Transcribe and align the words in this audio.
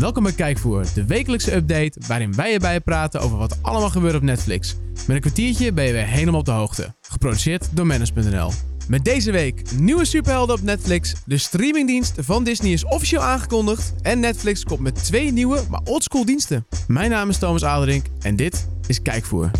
Welkom 0.00 0.22
bij 0.22 0.32
Kijkvoer, 0.32 0.84
de 0.94 1.04
wekelijkse 1.04 1.54
update 1.54 2.00
waarin 2.06 2.34
wij 2.34 2.52
erbij 2.52 2.80
praten 2.80 3.20
over 3.20 3.38
wat 3.38 3.58
allemaal 3.62 3.90
gebeurt 3.90 4.14
op 4.14 4.22
Netflix. 4.22 4.76
Met 5.06 5.16
een 5.16 5.20
kwartiertje 5.20 5.72
ben 5.72 5.84
je 5.84 5.92
weer 5.92 6.06
helemaal 6.06 6.40
op 6.40 6.46
de 6.46 6.50
hoogte. 6.50 6.94
Geproduceerd 7.00 7.68
door 7.72 7.86
Manus.nl. 7.86 8.50
Met 8.88 9.04
deze 9.04 9.30
week 9.30 9.62
nieuwe 9.72 10.04
superhelden 10.04 10.54
op 10.56 10.62
Netflix. 10.62 11.14
De 11.26 11.38
streamingdienst 11.38 12.14
van 12.18 12.44
Disney 12.44 12.72
is 12.72 12.84
officieel 12.84 13.22
aangekondigd. 13.22 13.92
En 14.02 14.20
Netflix 14.20 14.64
komt 14.64 14.80
met 14.80 15.04
twee 15.04 15.32
nieuwe, 15.32 15.62
maar 15.70 15.80
oldschool 15.84 16.24
diensten. 16.24 16.66
Mijn 16.86 17.10
naam 17.10 17.28
is 17.28 17.38
Thomas 17.38 17.64
Aderink 17.64 18.06
en 18.20 18.36
dit 18.36 18.68
is 18.86 19.02
Kijkvoer. 19.02 19.50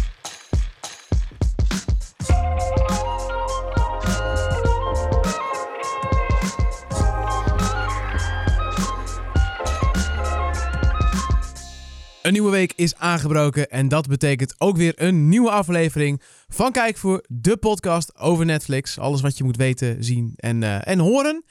Een 12.30 12.36
nieuwe 12.36 12.50
week 12.50 12.72
is 12.76 12.96
aangebroken 12.96 13.70
en 13.70 13.89
dat 13.89 14.07
betekent 14.07 14.54
ook 14.58 14.76
weer 14.76 14.93
een 14.96 15.29
nieuwe 15.29 15.50
aflevering 15.50 16.22
van 16.48 16.72
Kijkvoer, 16.72 17.25
de 17.29 17.56
podcast 17.56 18.18
over 18.18 18.44
Netflix. 18.44 18.98
Alles 18.98 19.20
wat 19.20 19.39
je 19.39 19.44
moet 19.44 19.56
weten, 19.56 20.04
zien 20.04 20.32
en, 20.36 20.62
eh, 20.62 20.86
en 20.89 20.98
horen. 20.98 21.44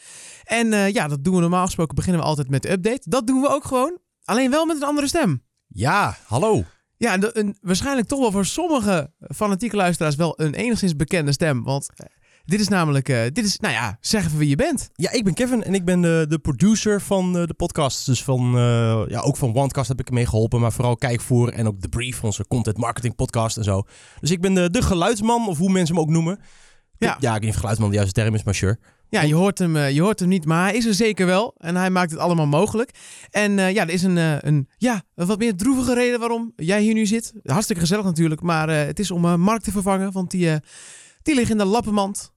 En 0.43 0.73
eh, 0.73 0.89
ja, 0.89 1.07
dat 1.07 1.23
doen 1.23 1.35
we 1.35 1.41
normaal 1.41 1.65
gesproken, 1.65 1.95
beginnen 1.95 2.21
we 2.21 2.27
altijd 2.27 2.49
met 2.49 2.61
de 2.61 2.71
update. 2.71 3.09
Dat 3.09 3.27
doen 3.27 3.41
we 3.41 3.49
ook 3.49 3.65
gewoon, 3.65 3.97
alleen 4.23 4.51
wel 4.51 4.65
met 4.65 4.75
een 4.75 4.87
andere 4.87 5.07
stem. 5.07 5.43
Ja, 5.67 6.17
hallo. 6.25 6.63
Ja, 6.97 7.17
de- 7.17 7.37
een, 7.37 7.57
waarschijnlijk 7.61 8.07
toch 8.07 8.19
wel 8.19 8.31
voor 8.31 8.45
sommige 8.45 9.11
fanatieke 9.35 9.75
luisteraars 9.75 10.15
wel 10.15 10.41
een 10.41 10.53
enigszins 10.53 10.95
bekende 10.95 11.31
stem. 11.31 11.63
Want 11.63 11.89
eh, 11.95 12.05
dit 12.49 12.59
is 12.59 12.67
namelijk, 12.67 13.09
eh, 13.09 13.21
dit 13.33 13.45
is, 13.45 13.59
nou 13.59 13.73
ja, 13.73 13.97
zeg 14.01 14.25
even 14.25 14.37
wie 14.37 14.49
je 14.49 14.55
bent. 14.55 14.89
Ja, 14.93 15.11
ik 15.11 15.23
ben 15.23 15.33
Kevin 15.33 15.63
en 15.63 15.73
ik 15.73 15.85
ben 15.85 16.01
de, 16.01 16.25
de 16.29 16.39
producer 16.39 17.01
van 17.01 17.37
eh, 17.37 17.45
de 17.45 17.53
podcast. 17.53 18.05
Dus 18.05 18.23
van, 18.23 18.57
eh, 18.57 19.01
ja, 19.07 19.19
ook 19.19 19.37
van 19.37 19.55
OneCast 19.55 19.87
heb 19.87 19.99
ik 19.99 20.07
ermee 20.07 20.25
geholpen, 20.25 20.59
maar 20.59 20.71
vooral 20.71 20.95
Kijkvoer 20.95 21.53
en 21.53 21.67
ook 21.67 21.79
The 21.79 21.89
Brief, 21.89 22.23
onze 22.23 22.47
content 22.47 22.77
marketing 22.77 23.15
podcast 23.15 23.57
en 23.57 23.63
zo. 23.63 23.83
Dus 24.19 24.31
ik 24.31 24.41
ben 24.41 24.53
de, 24.53 24.69
de 24.69 24.81
geluidsman, 24.81 25.47
of 25.47 25.57
hoe 25.57 25.71
mensen 25.71 25.95
hem 25.95 26.03
ook 26.03 26.09
noemen. 26.09 26.39
Ja. 26.97 27.17
ja, 27.19 27.27
ik 27.27 27.33
weet 27.33 27.41
niet 27.41 27.49
of 27.49 27.55
geluidsman 27.55 27.89
de 27.89 27.95
juiste 27.95 28.21
term 28.21 28.35
is, 28.35 28.43
maar 28.43 28.55
sure. 28.55 28.79
Ja, 29.09 29.21
je 29.21 29.35
hoort, 29.35 29.59
hem, 29.59 29.77
je 29.77 30.01
hoort 30.01 30.19
hem 30.19 30.29
niet, 30.29 30.45
maar 30.45 30.63
hij 30.63 30.75
is 30.75 30.85
er 30.85 30.93
zeker 30.93 31.25
wel. 31.25 31.55
En 31.57 31.75
hij 31.75 31.89
maakt 31.89 32.11
het 32.11 32.19
allemaal 32.19 32.47
mogelijk. 32.47 32.91
En 33.29 33.51
ja, 33.51 33.81
er 33.81 33.89
is 33.89 34.03
een, 34.03 34.47
een, 34.47 34.69
ja, 34.77 35.01
een 35.15 35.27
wat 35.27 35.39
meer 35.39 35.55
droevige 35.55 35.93
reden 35.93 36.19
waarom 36.19 36.53
jij 36.55 36.81
hier 36.81 36.93
nu 36.93 37.05
zit. 37.05 37.33
Hartstikke 37.43 37.81
gezellig 37.81 38.05
natuurlijk, 38.05 38.41
maar 38.41 38.69
het 38.69 38.99
is 38.99 39.11
om 39.11 39.39
Mark 39.39 39.61
te 39.61 39.71
vervangen, 39.71 40.11
want 40.11 40.31
die, 40.31 40.59
die 41.21 41.35
ligt 41.35 41.51
in 41.51 41.57
de 41.57 41.65
lappenmand. 41.65 42.31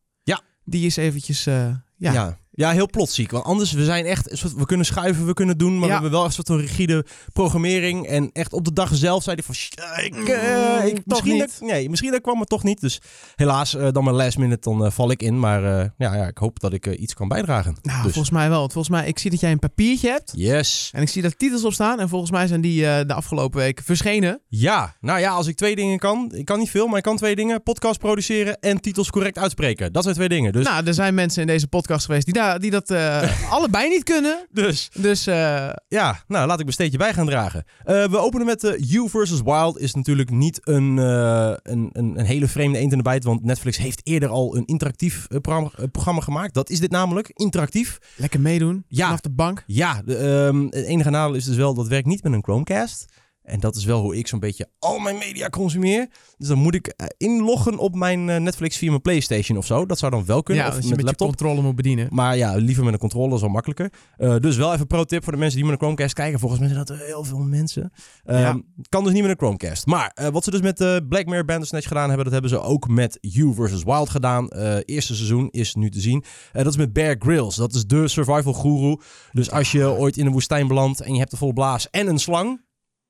Die 0.64 0.86
is 0.86 0.96
eventjes, 0.96 1.46
eh, 1.46 1.74
ja. 1.96 2.38
Ja. 2.54 2.70
heel 2.70 2.90
plotziek. 2.90 3.30
Want 3.30 3.44
anders, 3.44 3.72
we 3.72 3.84
zijn 3.84 4.04
echt, 4.04 4.28
soort- 4.32 4.54
we 4.54 4.66
kunnen 4.66 4.86
schuiven, 4.86 5.26
we 5.26 5.34
kunnen 5.34 5.58
doen, 5.58 5.72
maar 5.72 5.80
Ja. 5.80 5.86
we 5.86 5.92
hebben 5.92 6.10
wel 6.10 6.24
echt 6.24 6.38
een 6.38 6.44
soort 6.44 6.60
rigide 6.60 7.04
programmering. 7.32 8.06
En 8.06 8.30
echt 8.32 8.52
op 8.52 8.64
de 8.64 8.72
dag 8.72 8.90
zelf 8.94 9.22
zei 9.22 9.34
hij 9.36 9.44
van, 9.44 9.54
"Shit, 9.54 9.80
eh, 9.80 10.04
ik, 10.04 10.14
eh, 10.14 10.80
Mm, 10.80 10.86
ik, 10.86 10.94
toch 10.94 11.02
misschien, 11.06 11.32
niet. 11.32 11.40
dat- 11.40 11.68
nee, 11.68 11.88
misschien 11.90 12.10
dat 12.10 12.20
kwam 12.20 12.40
het 12.40 12.48
toch 12.48 12.62
niet. 12.62 12.80
Dus 12.80 13.00
helaas, 13.36 13.74
eh, 13.76 13.88
dan 13.92 14.04
mijn 14.04 14.16
last 14.16 14.38
minute, 14.38 14.70
dan 14.70 14.84
eh, 14.84 14.90
val 14.90 15.10
ik 15.10 15.22
in. 15.22 15.38
Maar 15.40 15.62
ja, 15.62 15.90
ja, 16.14 16.26
ik 16.26 16.38
hoop 16.38 16.60
dat 16.60 16.72
ik 16.72 16.86
iets 16.86 17.14
kan 17.14 17.28
bijdragen. 17.28 17.76
Nou, 17.82 18.02
dus. 18.02 18.12
volgens 18.12 18.34
mij 18.34 18.48
wel. 18.48 18.58
Want 18.58 18.72
volgens 18.72 18.94
mij, 18.96 19.06
ik 19.08 19.18
zie 19.18 19.30
dat 19.30 19.40
jij 19.40 19.50
een 19.50 19.58
papiertje 19.58 20.08
hebt. 20.10 20.32
Yes. 20.36 20.90
En 20.92 21.02
ik 21.02 21.08
zie 21.08 21.22
daar 21.22 21.36
titels 21.36 21.64
op 21.64 21.72
staan. 21.72 22.00
En 22.00 22.08
volgens 22.08 22.30
mij 22.30 22.46
zijn 22.46 22.60
die 22.60 22.80
de 22.80 23.14
afgelopen 23.14 23.58
week 23.60 23.80
verschenen. 23.84 24.40
Ja, 24.48 24.96
nou 25.00 25.18
ja, 25.20 25.30
als 25.30 25.46
ik 25.46 25.56
twee 25.56 25.76
dingen 25.76 25.98
kan, 25.98 26.30
ik 26.34 26.44
kan 26.44 26.58
niet 26.58 26.70
veel, 26.70 26.86
maar 26.86 26.96
ik 26.96 27.02
kan 27.02 27.16
twee 27.16 27.36
dingen. 27.36 27.62
Podcast 27.62 27.98
produceren 27.98 28.60
en 28.60 28.80
titels 28.80 29.10
correct 29.10 29.38
uitspreken. 29.38 29.92
Dat 29.92 30.02
zijn 30.02 30.14
twee 30.14 30.28
dingen. 30.28 30.52
Dus, 30.52 30.64
Nou, 30.64 30.86
er 30.86 30.94
zijn 30.94 31.14
mensen 31.14 31.40
in 31.40 31.46
deze 31.46 31.66
podcast 31.68 32.04
geweest 32.04 32.24
die, 32.24 32.34
daar, 32.34 32.41
die 32.58 32.70
dat 32.70 32.90
eh, 32.90 33.50
allebei 33.54 33.88
niet 33.88 34.04
kunnen. 34.04 34.46
dus 34.50 34.90
Dus 34.94 35.26
eh, 35.26 35.70
ja, 35.88 36.22
nou 36.26 36.46
laat 36.46 36.56
ik 36.56 36.62
mijn 36.62 36.72
steentje 36.72 36.98
bij 36.98 37.12
gaan 37.14 37.26
dragen. 37.26 37.64
Eh, 37.84 38.04
we 38.04 38.18
openen 38.18 38.46
met 38.46 38.64
eh, 38.64 38.72
You 38.78 39.08
vs. 39.08 39.42
Wild. 39.42 39.78
Is 39.78 39.94
natuurlijk 39.94 40.30
niet 40.30 40.60
een, 40.62 40.96
een, 40.96 41.60
een, 41.62 41.90
een 41.92 42.24
hele 42.24 42.48
vreemde 42.48 42.78
eend 42.78 42.92
in 42.92 42.98
de 42.98 43.04
bijt, 43.04 43.24
want 43.24 43.44
Netflix 43.44 43.76
heeft 43.76 44.00
eerder 44.06 44.28
al 44.28 44.56
een 44.56 44.64
interactief 44.64 45.26
programma, 45.26 45.70
programma 45.92 46.20
gemaakt. 46.20 46.54
Dat 46.54 46.70
is 46.70 46.80
dit 46.80 46.90
namelijk, 46.90 47.30
interactief. 47.34 47.98
lekker 48.16 48.40
meedoen. 48.40 48.84
Ja. 48.88 49.04
Vanaf 49.04 49.20
de 49.20 49.30
bank. 49.30 49.64
Ja, 49.66 50.02
de, 50.04 50.16
ehm, 50.16 50.64
het 50.64 50.84
enige 50.84 51.10
nadeel 51.10 51.34
is 51.34 51.44
dus 51.44 51.56
wel, 51.56 51.74
dat 51.74 51.88
werkt 51.88 52.06
niet 52.06 52.22
met 52.22 52.32
een 52.32 52.42
Chromecast. 52.42 53.04
En 53.42 53.60
dat 53.60 53.76
is 53.76 53.84
wel 53.84 54.00
hoe 54.00 54.16
ik 54.16 54.26
zo'n 54.26 54.38
beetje 54.38 54.68
al 54.78 54.98
mijn 54.98 55.18
media 55.18 55.48
consumeer. 55.48 56.08
Dus 56.38 56.48
dan 56.48 56.58
moet 56.58 56.74
ik 56.74 56.86
eh, 56.86 57.06
inloggen 57.16 57.78
op 57.78 57.94
mijn 57.94 58.28
eh, 58.30 58.40
Netflix 58.40 58.76
via 58.76 58.88
mijn 58.88 59.02
PlayStation 59.02 59.58
of 59.58 59.66
zo. 59.66 59.86
Dat 59.86 59.98
zou 59.98 60.10
dan 60.12 60.24
wel 60.24 60.42
kunnen. 60.42 60.64
Ja, 60.64 60.70
of 60.70 60.76
als 60.76 60.84
je 60.84 60.88
met 60.90 60.98
met 60.98 61.06
laptop. 61.06 61.26
controle 61.28 61.62
moet 61.62 61.74
bedienen. 61.76 62.06
Maar 62.10 62.36
ja, 62.36 62.54
liever 62.56 62.84
met 62.84 62.92
een 62.92 62.98
controller 62.98 63.34
is 63.34 63.40
wel 63.40 63.50
makkelijker. 63.50 63.92
Eh, 64.16 64.36
dus 64.36 64.56
wel 64.56 64.72
even 64.72 64.86
pro 64.86 65.04
tip 65.04 65.22
voor 65.22 65.32
de 65.32 65.38
mensen 65.38 65.56
die 65.56 65.64
met 65.64 65.74
een 65.74 65.80
Chromecast 65.80 66.14
kijken. 66.14 66.38
Volgens 66.38 66.60
mij 66.60 66.68
zijn 66.70 66.84
dat 66.84 66.96
heel 66.98 67.24
veel 67.24 67.38
mensen. 67.38 67.92
Ehm, 68.24 68.38
Ja. 68.40 68.60
Kan 68.88 69.04
dus 69.04 69.12
niet 69.12 69.22
met 69.22 69.30
een 69.30 69.36
Chromecast. 69.36 69.86
Maar 69.86 70.16
wat 70.32 70.44
ze 70.44 70.50
dus 70.50 70.60
met 70.60 70.76
Black 71.08 71.26
Mirror 71.26 71.44
Bandersnatch 71.44 71.88
gedaan 71.88 72.06
hebben, 72.06 72.24
dat 72.24 72.32
hebben 72.32 72.50
ze 72.50 72.60
ook 72.60 72.88
met 72.88 73.18
You 73.20 73.54
vs. 73.54 73.84
Wild 73.84 74.10
gedaan. 74.10 74.48
Eerste 74.84 75.14
seizoen 75.14 75.48
is 75.50 75.74
nu 75.74 75.90
te 75.90 76.00
zien. 76.00 76.24
Dat 76.52 76.66
is 76.66 76.76
met 76.76 76.92
Bear 76.92 77.16
Grylls. 77.18 77.56
Dat 77.56 77.74
is 77.74 77.86
de 77.86 78.08
survival 78.08 78.52
guru. 78.52 78.96
Dus 79.32 79.50
als 79.50 79.72
je 79.72 79.88
ooit 79.90 80.16
in 80.16 80.24
de 80.24 80.30
woestijn 80.30 80.66
belandt 80.66 81.00
en 81.00 81.12
je 81.12 81.18
hebt 81.18 81.32
een 81.32 81.38
volle 81.38 81.52
blaas 81.52 81.90
en 81.90 82.06
een 82.08 82.18
slang... 82.18 82.60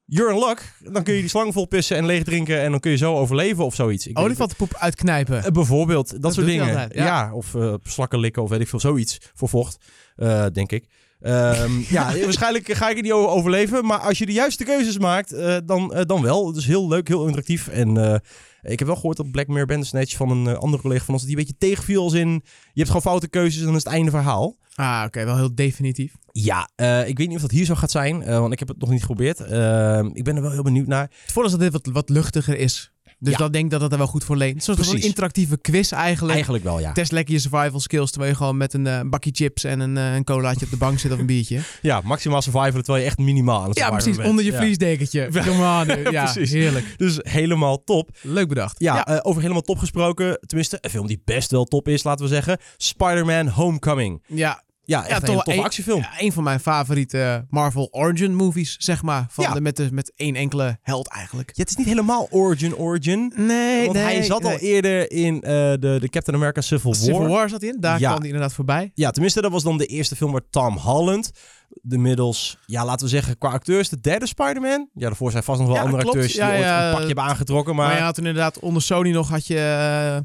You're 0.05 0.33
in 0.33 0.39
luck. 0.39 0.73
Dan 0.93 1.03
kun 1.03 1.15
je 1.15 1.21
die 1.21 1.29
slang 1.29 1.53
vol 1.53 1.67
pissen 1.67 1.97
en 1.97 2.07
leeg 2.07 2.23
drinken 2.23 2.61
en 2.61 2.71
dan 2.71 2.81
kun 2.81 2.91
je 2.91 2.97
zo 2.97 3.17
overleven 3.17 3.65
of 3.65 3.75
zoiets. 3.75 4.07
Ik 4.07 4.19
Olifantenpoep 4.19 4.75
uitknijpen. 4.79 5.45
eh, 5.45 5.51
bijvoorbeeld, 5.51 6.11
dat, 6.11 6.23
Dat 6.23 6.35
soort 6.35 6.47
dingen. 6.47 6.69
altijd, 6.69 6.95
ja. 6.95 7.05
ja. 7.05 7.35
of 7.35 7.55
eh, 7.55 7.75
slakken 7.83 8.19
likken 8.19 8.43
of 8.43 8.49
weet 8.51 8.61
ik 8.61 8.69
veel, 8.69 8.81
zoiets 8.81 9.19
voor 9.35 9.49
vocht, 9.49 9.77
eh, 10.17 10.47
denk 10.53 10.73
ik. 10.73 10.87
Ehm, 11.21 11.73
ja, 11.97 12.19
waarschijnlijk 12.19 12.73
ga 12.73 12.91
ik 12.91 12.97
er 12.97 13.03
niet 13.03 13.13
over 13.13 13.31
overleven. 13.31 13.85
Maar 13.87 13.99
als 13.99 14.19
je 14.19 14.27
de 14.27 14.33
juiste 14.33 14.65
keuzes 14.65 14.99
maakt, 14.99 15.37
dan, 15.67 16.05
dan 16.07 16.23
wel. 16.23 16.47
Het 16.47 16.57
is 16.57 16.67
heel 16.67 16.89
leuk, 16.89 17.09
heel 17.09 17.25
interactief. 17.27 17.69
En 17.69 18.21
ik 18.63 18.79
heb 18.79 18.89
wel 18.89 18.97
gehoord 18.97 19.17
dat 19.17 19.31
Black 19.31 19.47
Mirror 19.47 19.67
Bandersnatch 19.67 20.17
van 20.17 20.31
een 20.31 20.47
eh, 20.47 20.55
andere 20.55 20.83
collega 20.83 21.05
van 21.05 21.15
ons... 21.15 21.23
die 21.23 21.33
een 21.33 21.39
beetje 21.39 21.59
tegenviel 21.59 22.03
als 22.03 22.13
in... 22.13 22.31
je 22.33 22.71
hebt 22.73 22.87
gewoon 22.87 23.03
foute 23.03 23.29
keuzes 23.29 23.61
en 23.61 23.67
dan 23.67 23.77
is 23.77 23.85
het 23.85 23.93
einde 23.93 24.11
verhaal. 24.11 24.57
Ah, 24.75 25.03
oké. 25.07 25.25
wel 25.25 25.37
heel 25.37 25.55
definitief. 25.55 26.15
Ja, 26.33 26.69
eh, 26.75 27.09
ik 27.09 27.19
weet 27.19 27.27
niet 27.27 27.37
of 27.37 27.43
dat 27.43 27.51
hier 27.51 27.65
zo 27.65 27.75
gaat 27.75 27.91
zijn, 27.91 28.23
eh, 28.23 28.39
want 28.39 28.53
ik 28.53 28.59
heb 28.59 28.69
het 28.69 28.79
nog 28.79 28.91
niet 28.91 29.01
geprobeerd. 29.01 29.41
Ik 30.17 30.25
ben 30.25 30.37
er 30.37 30.43
wel 30.43 30.51
heel 30.51 30.63
benieuwd 30.63 30.87
naar. 30.87 31.03
Het 31.23 31.33
voordeel 31.33 31.53
is 31.53 31.59
dat 31.59 31.61
dit 31.61 31.73
wat, 31.73 31.95
wat 31.95 32.09
luchtiger 32.09 32.59
is. 32.59 32.93
Dus 33.23 33.33
Ja. 33.33 33.39
dat 33.39 33.53
denk 33.53 33.65
ik 33.65 33.71
dat 33.71 33.81
het 33.81 33.93
er 33.93 33.99
wel 33.99 34.07
goed 34.07 34.25
voor 34.25 34.37
leent. 34.37 34.55
Een 34.55 34.61
soort 34.61 34.79
van 34.79 34.87
Precies. 34.87 35.07
interactieve 35.07 35.59
quiz 35.61 35.93
eigenlijk. 35.93 36.33
Eigenlijk 36.33 36.65
wel, 36.65 36.81
ja. 36.81 36.93
Test 36.93 37.13
lekker 37.13 37.35
je 37.35 37.41
survival 37.41 37.81
skills 37.81 38.11
terwijl 38.11 38.31
je 38.33 38.37
gewoon 38.37 38.57
met 38.57 38.75
een, 38.75 38.85
een 38.87 39.11
bakje 39.11 39.31
chips 39.35 39.65
en 39.65 39.81
een, 39.81 39.97
eh, 39.97 40.15
een 40.15 40.25
colaatje 40.25 40.65
op 40.65 40.71
de 40.71 40.77
bank 40.77 40.99
zit 40.99 41.13
of 41.13 41.19
een 41.19 41.27
biertje. 41.27 41.61
Ja, 41.83 42.01
maximaal 42.05 42.43
survivor, 42.43 42.73
terwijl 42.83 42.99
je 42.99 43.05
echt 43.11 43.19
minimaal 43.19 43.63
aan 43.63 43.69
het 43.69 43.79
Ja, 43.79 43.91
precies. 43.91 44.17
bent. 44.17 44.29
Onder 44.29 44.45
je 44.45 44.53
Ja. 44.53 44.59
vliesdekentje. 44.59 45.29
Aan. 45.63 45.87
nu. 45.87 45.95
Ja, 46.11 46.33
Precies. 46.33 46.51
heerlijk. 46.53 46.95
Dus 46.97 47.19
helemaal 47.23 47.85
top. 47.85 48.11
Leuk 48.23 48.49
bedacht. 48.49 48.75
Ja, 48.81 49.07
eh, 49.07 49.19
over 49.23 49.41
helemaal 49.41 49.63
top 49.63 49.79
gesproken. 49.79 50.39
Tenminste, 50.47 50.79
een 50.81 50.91
film 50.91 51.07
die 51.07 51.23
best 51.25 51.51
wel 51.51 51.65
top 51.65 51.89
is, 51.89 52.03
laten 52.03 52.25
we 52.25 52.31
zeggen. 52.31 52.59
Spider-Man 52.77 53.49
Homecoming. 53.49 54.23
ja, 54.27 54.63
Ja, 54.93 55.01
echt 55.07 55.09
Ja, 55.27 55.29
een 55.29 55.41
toffe 55.43 55.63
actiefilm. 55.63 56.01
ja, 56.01 56.11
een 56.19 56.33
van 56.33 56.43
mijn 56.45 56.61
favoriete 56.61 57.47
Marvel 57.51 57.89
origin 57.91 58.35
movies, 58.35 58.77
zeg 58.79 59.03
maar. 59.03 59.27
Van 59.31 59.45
Ja. 59.45 59.53
de, 59.53 59.61
met, 59.61 59.77
de, 59.77 59.89
met 59.93 60.13
één 60.17 60.35
enkele 60.37 60.79
held 60.83 61.09
eigenlijk. 61.09 61.51
Ja, 61.55 61.63
het 61.63 61.71
is 61.71 61.77
niet 61.77 61.87
helemaal 61.87 62.27
origin 62.31 62.77
origin. 62.77 63.33
Nee, 63.37 63.85
Want 63.85 63.97
hij 63.99 64.23
zat 64.23 64.45
al 64.45 64.59
eerder 64.59 65.11
in 65.11 65.35
eh, 65.43 65.51
de, 65.53 65.97
de 66.01 66.09
Captain 66.09 66.37
America 66.37 66.61
Civil 66.61 66.91
War. 66.93 67.01
Civil 67.01 67.27
War 67.29 67.49
zat 67.49 67.63
in. 67.63 67.77
Daar 67.81 67.99
Ja. 68.01 68.07
kwam 68.09 68.19
hij 68.19 68.27
inderdaad 68.29 68.53
voorbij. 68.55 68.91
Ja, 68.95 69.11
tenminste, 69.11 69.41
dat 69.41 69.51
was 69.53 69.63
dan 69.63 69.79
de 69.79 69.87
eerste 69.87 70.17
film 70.17 70.33
waar 70.33 70.41
Tom 70.51 70.77
Holland... 70.77 71.31
de 71.83 71.99
middels, 71.99 72.59
ja, 72.67 72.85
laten 72.85 73.05
we 73.05 73.11
zeggen, 73.13 73.39
qua 73.39 73.49
acteurs 73.51 73.89
de 73.89 74.01
derde 74.01 74.27
Spider-Man. 74.27 74.89
Ja, 74.95 75.07
daarvoor 75.07 75.31
zijn 75.31 75.43
vast 75.43 75.59
nog 75.59 75.69
wel 75.69 75.77
Ja, 75.77 75.83
andere 75.83 76.03
klopt. 76.03 76.17
acteurs 76.17 76.37
die 76.37 76.43
Ja, 76.47 76.51
ooit 76.53 76.61
ja, 76.65 76.85
een 76.85 76.91
pakje 76.91 77.07
hebben 77.07 77.25
aangetrokken. 77.25 77.75
Maar, 77.75 77.89
Maar, 77.89 78.01
had 78.01 78.15
toen 78.15 78.27
inderdaad 78.27 78.59
onder 78.59 78.83
Sony 78.83 79.11
nog 79.11 79.29
had 79.29 79.47
je... 79.47 79.57
eh, 79.59 80.21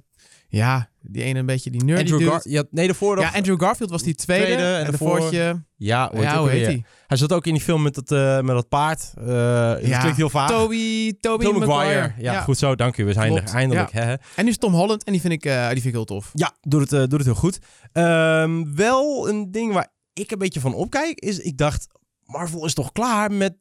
ja, 0.49 0.89
die 1.01 1.23
ene 1.23 1.39
een 1.39 1.45
beetje 1.45 1.69
die 1.69 1.83
nerdy 1.83 2.11
Andrew. 2.13 2.29
Gar 2.31 2.41
ja, 2.43 2.63
nee, 2.71 2.85
daarvoor 2.85 3.15
nog... 3.15 3.23
Ja, 3.25 3.31
Andrew 3.37 3.61
Garfield 3.61 3.89
was 3.89 4.03
die 4.03 4.15
tweede. 4.15 4.45
Tweede, 4.45 4.63
en 4.63 4.77
en 4.77 4.83
daarvoor- 4.85 5.19
daarvoor... 5.19 5.33
je- 5.33 5.61
Ja, 5.75 6.07
hoe 6.09 6.19
heet, 6.19 6.25
Ja, 6.31 6.39
hoe 6.39 6.49
heet 6.49 6.65
hij? 6.65 6.83
Hij 7.07 7.17
zat 7.17 7.33
ook 7.33 7.45
in 7.45 7.53
die 7.53 7.61
film 7.61 7.81
met 7.81 7.95
dat, 7.95 8.11
eh, 8.11 8.35
met 8.41 8.55
dat 8.55 8.67
paard. 8.69 9.13
Eh 9.17 9.25
dat 9.71 9.85
Ja, 9.85 9.99
klinkt 9.99 10.17
heel 10.17 10.29
vaag. 10.29 10.49
Toby, 10.49 11.13
Toby, 11.19 11.43
Tom 11.43 11.53
Maguire. 11.59 11.99
Maguire. 11.99 12.13
Ja, 12.21 12.41
goed 12.41 12.57
zo, 12.57 12.75
dank 12.75 12.97
u. 12.97 13.05
We 13.05 13.13
zijn 13.13 13.31
Klopt. 13.31 13.49
er 13.49 13.55
eindelijk. 13.55 13.91
Hè? 13.91 14.13
En 14.35 14.43
nu 14.43 14.49
is 14.49 14.57
Tom 14.57 14.73
Holland 14.73 15.03
en 15.03 15.11
die 15.11 15.21
vind 15.21 15.33
ik, 15.33 15.45
eh, 15.45 15.61
die 15.63 15.69
vind 15.71 15.85
ik 15.85 15.91
heel 15.93 16.05
tof. 16.05 16.31
Ja, 16.33 16.55
doet 16.61 16.91
het, 16.91 17.09
doet 17.09 17.19
het 17.19 17.25
heel 17.25 17.35
goed. 17.35 17.59
Ehm, 17.91 18.75
wel 18.75 19.29
een 19.29 19.51
ding 19.51 19.73
waar 19.73 19.87
ik 20.13 20.31
een 20.31 20.37
beetje 20.37 20.59
van 20.59 20.73
opkijk, 20.73 21.19
is 21.19 21.39
ik 21.39 21.57
dacht, 21.57 21.87
Marvel 22.23 22.65
is 22.65 22.73
toch 22.73 22.91
klaar 22.91 23.31
met, 23.31 23.55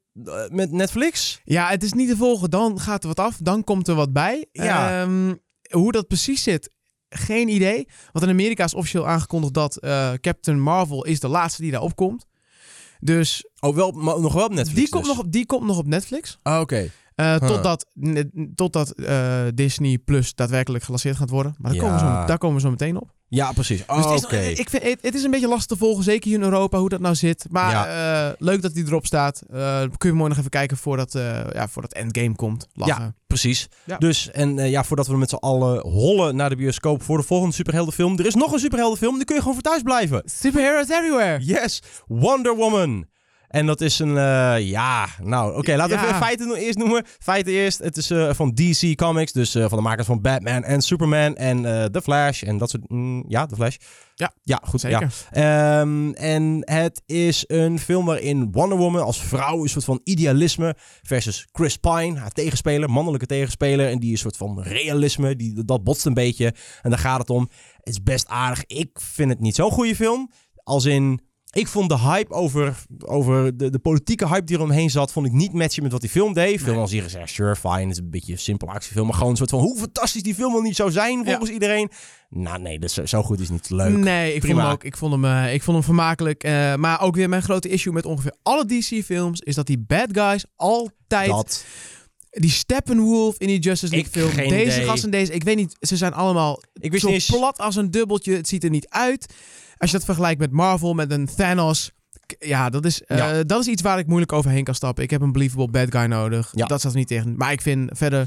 met 0.48 0.70
Netflix? 0.72 1.40
Ja, 1.44 1.68
het 1.68 1.82
is 1.82 1.92
niet 1.92 2.08
te 2.08 2.16
volgen. 2.16 2.50
Dan 2.50 2.80
gaat 2.80 3.02
er 3.02 3.08
wat 3.08 3.20
af. 3.20 3.36
Dan 3.42 3.64
komt 3.64 3.88
er 3.88 3.94
wat 3.94 4.12
bij. 4.12 4.46
Ja. 4.52 5.00
Ehm, 5.02 5.34
hoe 5.70 5.92
dat 5.92 6.06
precies 6.06 6.42
zit, 6.42 6.70
geen 7.16 7.48
idee. 7.48 7.88
Want 8.12 8.24
in 8.24 8.30
Amerika 8.30 8.64
is 8.64 8.74
officieel 8.74 9.06
aangekondigd 9.08 9.54
dat 9.54 9.76
eh, 9.76 10.12
Captain 10.20 10.60
Marvel 10.60 11.04
is 11.04 11.20
de 11.20 11.28
laatste 11.28 11.62
die 11.62 11.70
daarop 11.70 11.96
komt. 11.96 12.26
Dus 13.00 13.48
Oh, 13.60 13.74
wel, 13.74 13.90
maar 13.90 14.20
nog 14.20 14.32
wel 14.32 14.44
op 14.44 14.50
Netflix 14.54 14.78
die, 14.80 14.88
komt 14.88 15.04
dus. 15.04 15.14
nog 15.16 15.24
op, 15.24 15.32
die 15.32 15.46
komt 15.46 15.64
nog 15.66 15.78
op 15.78 15.86
Netflix. 15.86 16.38
Ah, 16.42 16.60
oké. 16.60 16.76
Eh, 17.14 17.36
Huh. 17.36 17.72
Totdat, 18.54 18.90
eh, 18.90 19.42
Disney 19.54 19.98
Plus 19.98 20.34
daadwerkelijk 20.34 20.84
gelanceerd 20.84 21.16
gaat 21.16 21.30
worden. 21.30 21.54
Maar 21.58 21.72
daar, 21.72 21.80
Ja. 21.82 21.88
komen 21.88 22.06
we 22.14 22.20
zo, 22.20 22.26
daar 22.26 22.38
komen 22.38 22.56
we 22.56 22.62
zo 22.62 22.70
meteen 22.70 23.00
op. 23.00 23.14
Ja, 23.28 23.52
precies. 23.52 23.86
Dus 23.86 24.04
het, 24.04 24.14
is, 24.14 24.24
Oké. 24.24 24.36
ik 24.40 24.70
vind, 24.70 24.82
het, 24.82 24.98
het 25.02 25.14
is 25.14 25.22
een 25.22 25.30
beetje 25.30 25.48
lastig 25.48 25.66
te 25.66 25.76
volgen, 25.76 26.04
zeker 26.04 26.28
hier 26.28 26.38
in 26.38 26.44
Europa, 26.44 26.78
hoe 26.78 26.88
dat 26.88 27.00
nou 27.00 27.14
zit. 27.14 27.46
Maar 27.50 27.70
Ja. 27.70 28.28
eh, 28.28 28.34
leuk 28.38 28.62
dat 28.62 28.74
die 28.74 28.86
erop 28.86 29.06
staat. 29.06 29.42
Eh, 29.52 29.82
kun 29.98 30.10
je 30.10 30.16
mooi 30.16 30.28
nog 30.28 30.38
even 30.38 30.50
kijken 30.50 30.76
voordat, 30.76 31.14
eh 31.14 31.40
ja, 31.52 31.68
voordat 31.68 31.92
Endgame 31.92 32.34
komt. 32.34 32.66
Lachen. 32.72 33.14
Precies. 33.26 33.68
Ja. 33.84 33.96
Dus, 33.98 34.30
en 34.30 34.70
ja, 34.70 34.84
voordat 34.84 35.06
we 35.06 35.16
met 35.16 35.28
z'n 35.28 35.34
allen 35.34 35.80
hollen 35.80 36.36
naar 36.36 36.48
de 36.48 36.56
bioscoop 36.56 37.02
voor 37.02 37.16
de 37.18 37.24
volgende 37.24 37.54
superheldenfilm. 37.54 38.18
Er 38.18 38.26
is 38.26 38.34
nog 38.34 38.52
een 38.52 38.58
superheldenfilm, 38.58 39.14
die 39.16 39.24
kun 39.24 39.34
je 39.34 39.40
gewoon 39.40 39.54
voor 39.56 39.64
thuis 39.70 39.82
blijven. 39.82 40.22
Superheroes 40.24 40.88
everywhere. 40.88 41.44
Yes, 41.44 41.82
Wonder 42.06 42.56
Woman. 42.56 43.06
En 43.48 43.66
dat 43.66 43.80
is 43.80 43.98
een, 43.98 44.16
eh, 44.16 44.68
ja, 44.68 45.08
nou, 45.22 45.56
oké, 45.56 45.76
laten 45.76 45.96
we 45.96 46.02
Ja. 46.02 46.08
even 46.08 46.22
feiten 46.22 46.54
eerst 46.54 46.78
noemen. 46.78 47.04
Feiten 47.18 47.52
eerst, 47.52 47.78
het 47.78 47.96
is 47.96 48.10
eh, 48.10 48.32
van 48.32 48.54
DC 48.54 48.94
Comics, 48.96 49.32
dus 49.32 49.54
eh, 49.54 49.68
van 49.68 49.78
de 49.78 49.84
makers 49.84 50.06
van 50.06 50.20
Batman 50.20 50.62
en 50.64 50.80
Superman 50.82 51.36
en 51.36 51.62
The 51.92 52.02
Flash 52.02 52.42
en 52.42 52.58
dat 52.58 52.70
soort, 52.70 52.88
mm, 52.90 53.24
ja, 53.28 53.46
The 53.46 53.54
Flash. 53.54 53.76
Ja, 54.14 54.32
ja 54.42 54.60
goed, 54.64 54.80
Zeker. 54.80 55.00
ja. 55.32 55.80
Ehm, 55.80 56.10
en 56.10 56.60
het 56.64 57.02
is 57.06 57.44
een 57.46 57.78
film 57.78 58.04
waarin 58.06 58.52
Wonder 58.52 58.78
Woman 58.78 59.02
als 59.02 59.22
vrouw 59.22 59.62
een 59.62 59.68
soort 59.68 59.84
van 59.84 60.00
idealisme 60.04 60.76
versus 61.02 61.46
Chris 61.52 61.76
Pine, 61.76 62.18
haar 62.18 62.30
tegenspeler, 62.32 62.90
mannelijke 62.90 63.26
tegenspeler. 63.26 63.88
En 63.90 63.98
die 63.98 64.10
een 64.12 64.18
soort 64.18 64.36
van 64.36 64.62
realisme, 64.62 65.36
die, 65.36 65.64
dat 65.64 65.84
botst 65.84 66.06
een 66.06 66.14
beetje. 66.14 66.54
En 66.82 66.90
daar 66.90 66.98
gaat 66.98 67.18
het 67.18 67.30
om. 67.30 67.48
Het 67.76 67.88
is 67.94 68.02
best 68.02 68.28
aardig. 68.28 68.64
Ik 68.66 68.90
vind 69.00 69.30
het 69.30 69.40
niet 69.40 69.54
zo'n 69.54 69.70
goede 69.70 69.96
film. 69.96 70.30
Als 70.62 70.84
in, 70.84 71.20
ik 71.56 71.66
vond 71.68 71.88
de 71.88 71.98
hype 71.98 72.32
over, 72.34 72.76
over 73.04 73.56
de, 73.56 73.70
de 73.70 73.78
politieke 73.78 74.28
hype 74.28 74.44
die 74.44 74.56
eromheen 74.56 74.90
zat, 74.90 75.12
vond 75.12 75.26
ik 75.26 75.32
niet 75.32 75.52
matchen 75.52 75.82
met 75.82 75.92
wat 75.92 76.00
die 76.00 76.10
film 76.10 76.32
deed. 76.32 76.60
Veel 76.62 76.74
mensen 76.74 77.00
zeggen, 77.00 77.20
ja, 77.20 77.26
sure, 77.26 77.56
fine, 77.56 77.80
het 77.80 77.90
is 77.90 77.98
een 77.98 78.10
beetje 78.10 78.32
een 78.32 78.38
simpel 78.38 78.68
actiefilm. 78.68 79.06
Maar 79.06 79.14
gewoon 79.16 79.30
een 79.30 79.36
soort 79.36 79.50
van, 79.50 79.58
hoe 79.58 79.78
fantastisch 79.78 80.22
die 80.22 80.34
film 80.34 80.52
wel 80.52 80.62
niet 80.62 80.76
zou 80.76 80.90
zijn 80.90 81.24
volgens 81.24 81.50
iedereen. 81.50 81.90
Nou 82.30 82.58
nee, 82.60 82.78
dat 82.78 82.98
is, 82.98 83.10
zo 83.10 83.22
goed 83.22 83.40
is 83.40 83.48
niet 83.48 83.70
leuk. 83.70 83.96
Nee, 83.96 84.26
ik 84.26 84.32
vond 84.40 84.42
Prima. 84.52 84.62
hem 84.62 84.72
ook. 84.72 84.84
Ik 84.84 84.96
vond 84.96 85.12
hem, 85.12 85.24
eh, 85.24 85.54
ik 85.54 85.62
vond 85.62 85.76
hem 85.76 85.84
vermakelijk. 85.86 86.44
eh, 86.44 86.74
maar 86.74 87.00
ook 87.00 87.14
weer 87.16 87.28
mijn 87.28 87.42
grote 87.42 87.68
issue 87.68 87.92
met 87.92 88.04
ongeveer 88.06 88.34
alle 88.42 88.64
DC-films 88.66 89.40
is 89.40 89.54
dat 89.54 89.66
die 89.66 89.78
bad 89.86 90.08
guys 90.12 90.44
altijd 90.56 91.26
Dat. 91.28 91.64
die 92.30 92.50
Steppenwolf 92.50 93.38
in 93.38 93.46
die 93.46 93.58
Justice 93.58 93.94
League 93.94 94.22
Ik- 94.24 94.32
film, 94.34 94.48
deze 94.48 94.76
idee. 94.76 94.84
gast 94.88 95.04
en 95.04 95.10
deze, 95.10 95.32
ik 95.32 95.42
weet 95.44 95.56
niet, 95.56 95.76
ze 95.80 95.96
zijn 95.96 96.12
allemaal 96.12 96.62
Ik 96.72 96.90
wist 96.90 97.02
zo 97.02 97.08
niet 97.10 97.16
eens- 97.28 97.36
plat 97.38 97.58
als 97.58 97.76
een 97.76 97.90
dubbeltje. 97.90 98.34
Het 98.34 98.48
ziet 98.48 98.64
er 98.64 98.70
niet 98.70 98.88
uit. 98.88 99.34
Als 99.78 99.90
je 99.90 99.96
dat 99.96 100.04
vergelijkt 100.06 100.40
met 100.40 100.50
Marvel, 100.52 100.94
met 100.94 101.10
een 101.10 101.28
Thanos. 101.36 101.90
Ja, 102.38 102.70
dat 102.70 102.84
is, 102.84 103.02
eh, 103.02 103.16
Ja. 103.18 103.42
dat 103.42 103.60
is 103.60 103.66
iets 103.66 103.82
waar 103.82 103.98
ik 103.98 104.06
moeilijk 104.06 104.32
overheen 104.32 104.64
kan 104.64 104.74
stappen. 104.74 105.04
Ik 105.04 105.10
heb 105.10 105.20
een 105.20 105.32
believable 105.32 105.68
bad 105.70 105.90
guy 105.90 106.04
nodig. 106.06 106.50
Ja. 106.54 106.66
Dat 106.66 106.78
staat 106.80 106.92
er 106.92 106.98
niet 106.98 107.08
tegen. 107.08 107.36
Maar 107.36 107.52
ik 107.52 107.60
vind 107.60 107.90
verder... 107.98 108.26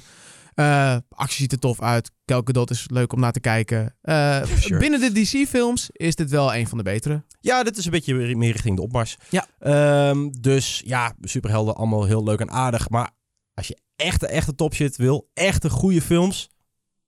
eh 0.56 0.96
actie 1.10 1.38
ziet 1.38 1.52
er 1.52 1.60
tof 1.60 1.82
uit. 1.82 2.12
Gal 2.26 2.42
Gadot 2.46 2.70
is 2.70 2.86
leuk 2.92 3.14
om 3.14 3.20
naar 3.20 3.32
te 3.32 3.40
kijken. 3.40 3.96
Eh, 4.02 4.44
Sure. 4.60 4.80
Binnen 4.80 5.00
de 5.00 5.12
DC-films 5.22 5.90
is 5.92 6.16
dit 6.16 6.30
wel 6.30 6.56
een 6.56 6.68
van 6.68 6.78
de 6.78 6.84
betere. 6.84 7.24
Ja, 7.40 7.64
dit 7.64 7.78
is 7.78 7.86
een 7.86 7.92
beetje 7.92 8.36
meer 8.36 8.52
richting 8.52 8.76
de 8.76 8.82
opmars. 8.82 9.18
Ja. 9.30 9.46
Ehm, 9.60 10.30
dus 10.40 10.82
ja, 10.86 11.14
superhelden 11.22 11.76
allemaal 11.76 12.06
heel 12.06 12.24
leuk 12.24 12.40
en 12.40 12.52
aardig. 12.52 12.90
Maar 12.90 13.10
als 13.54 13.68
je 13.68 13.78
echte, 13.96 14.28
echte 14.28 14.56
topshit 14.56 14.96
wil, 14.98 15.30
echte 15.34 15.70
goede 15.70 16.02
films... 16.02 16.50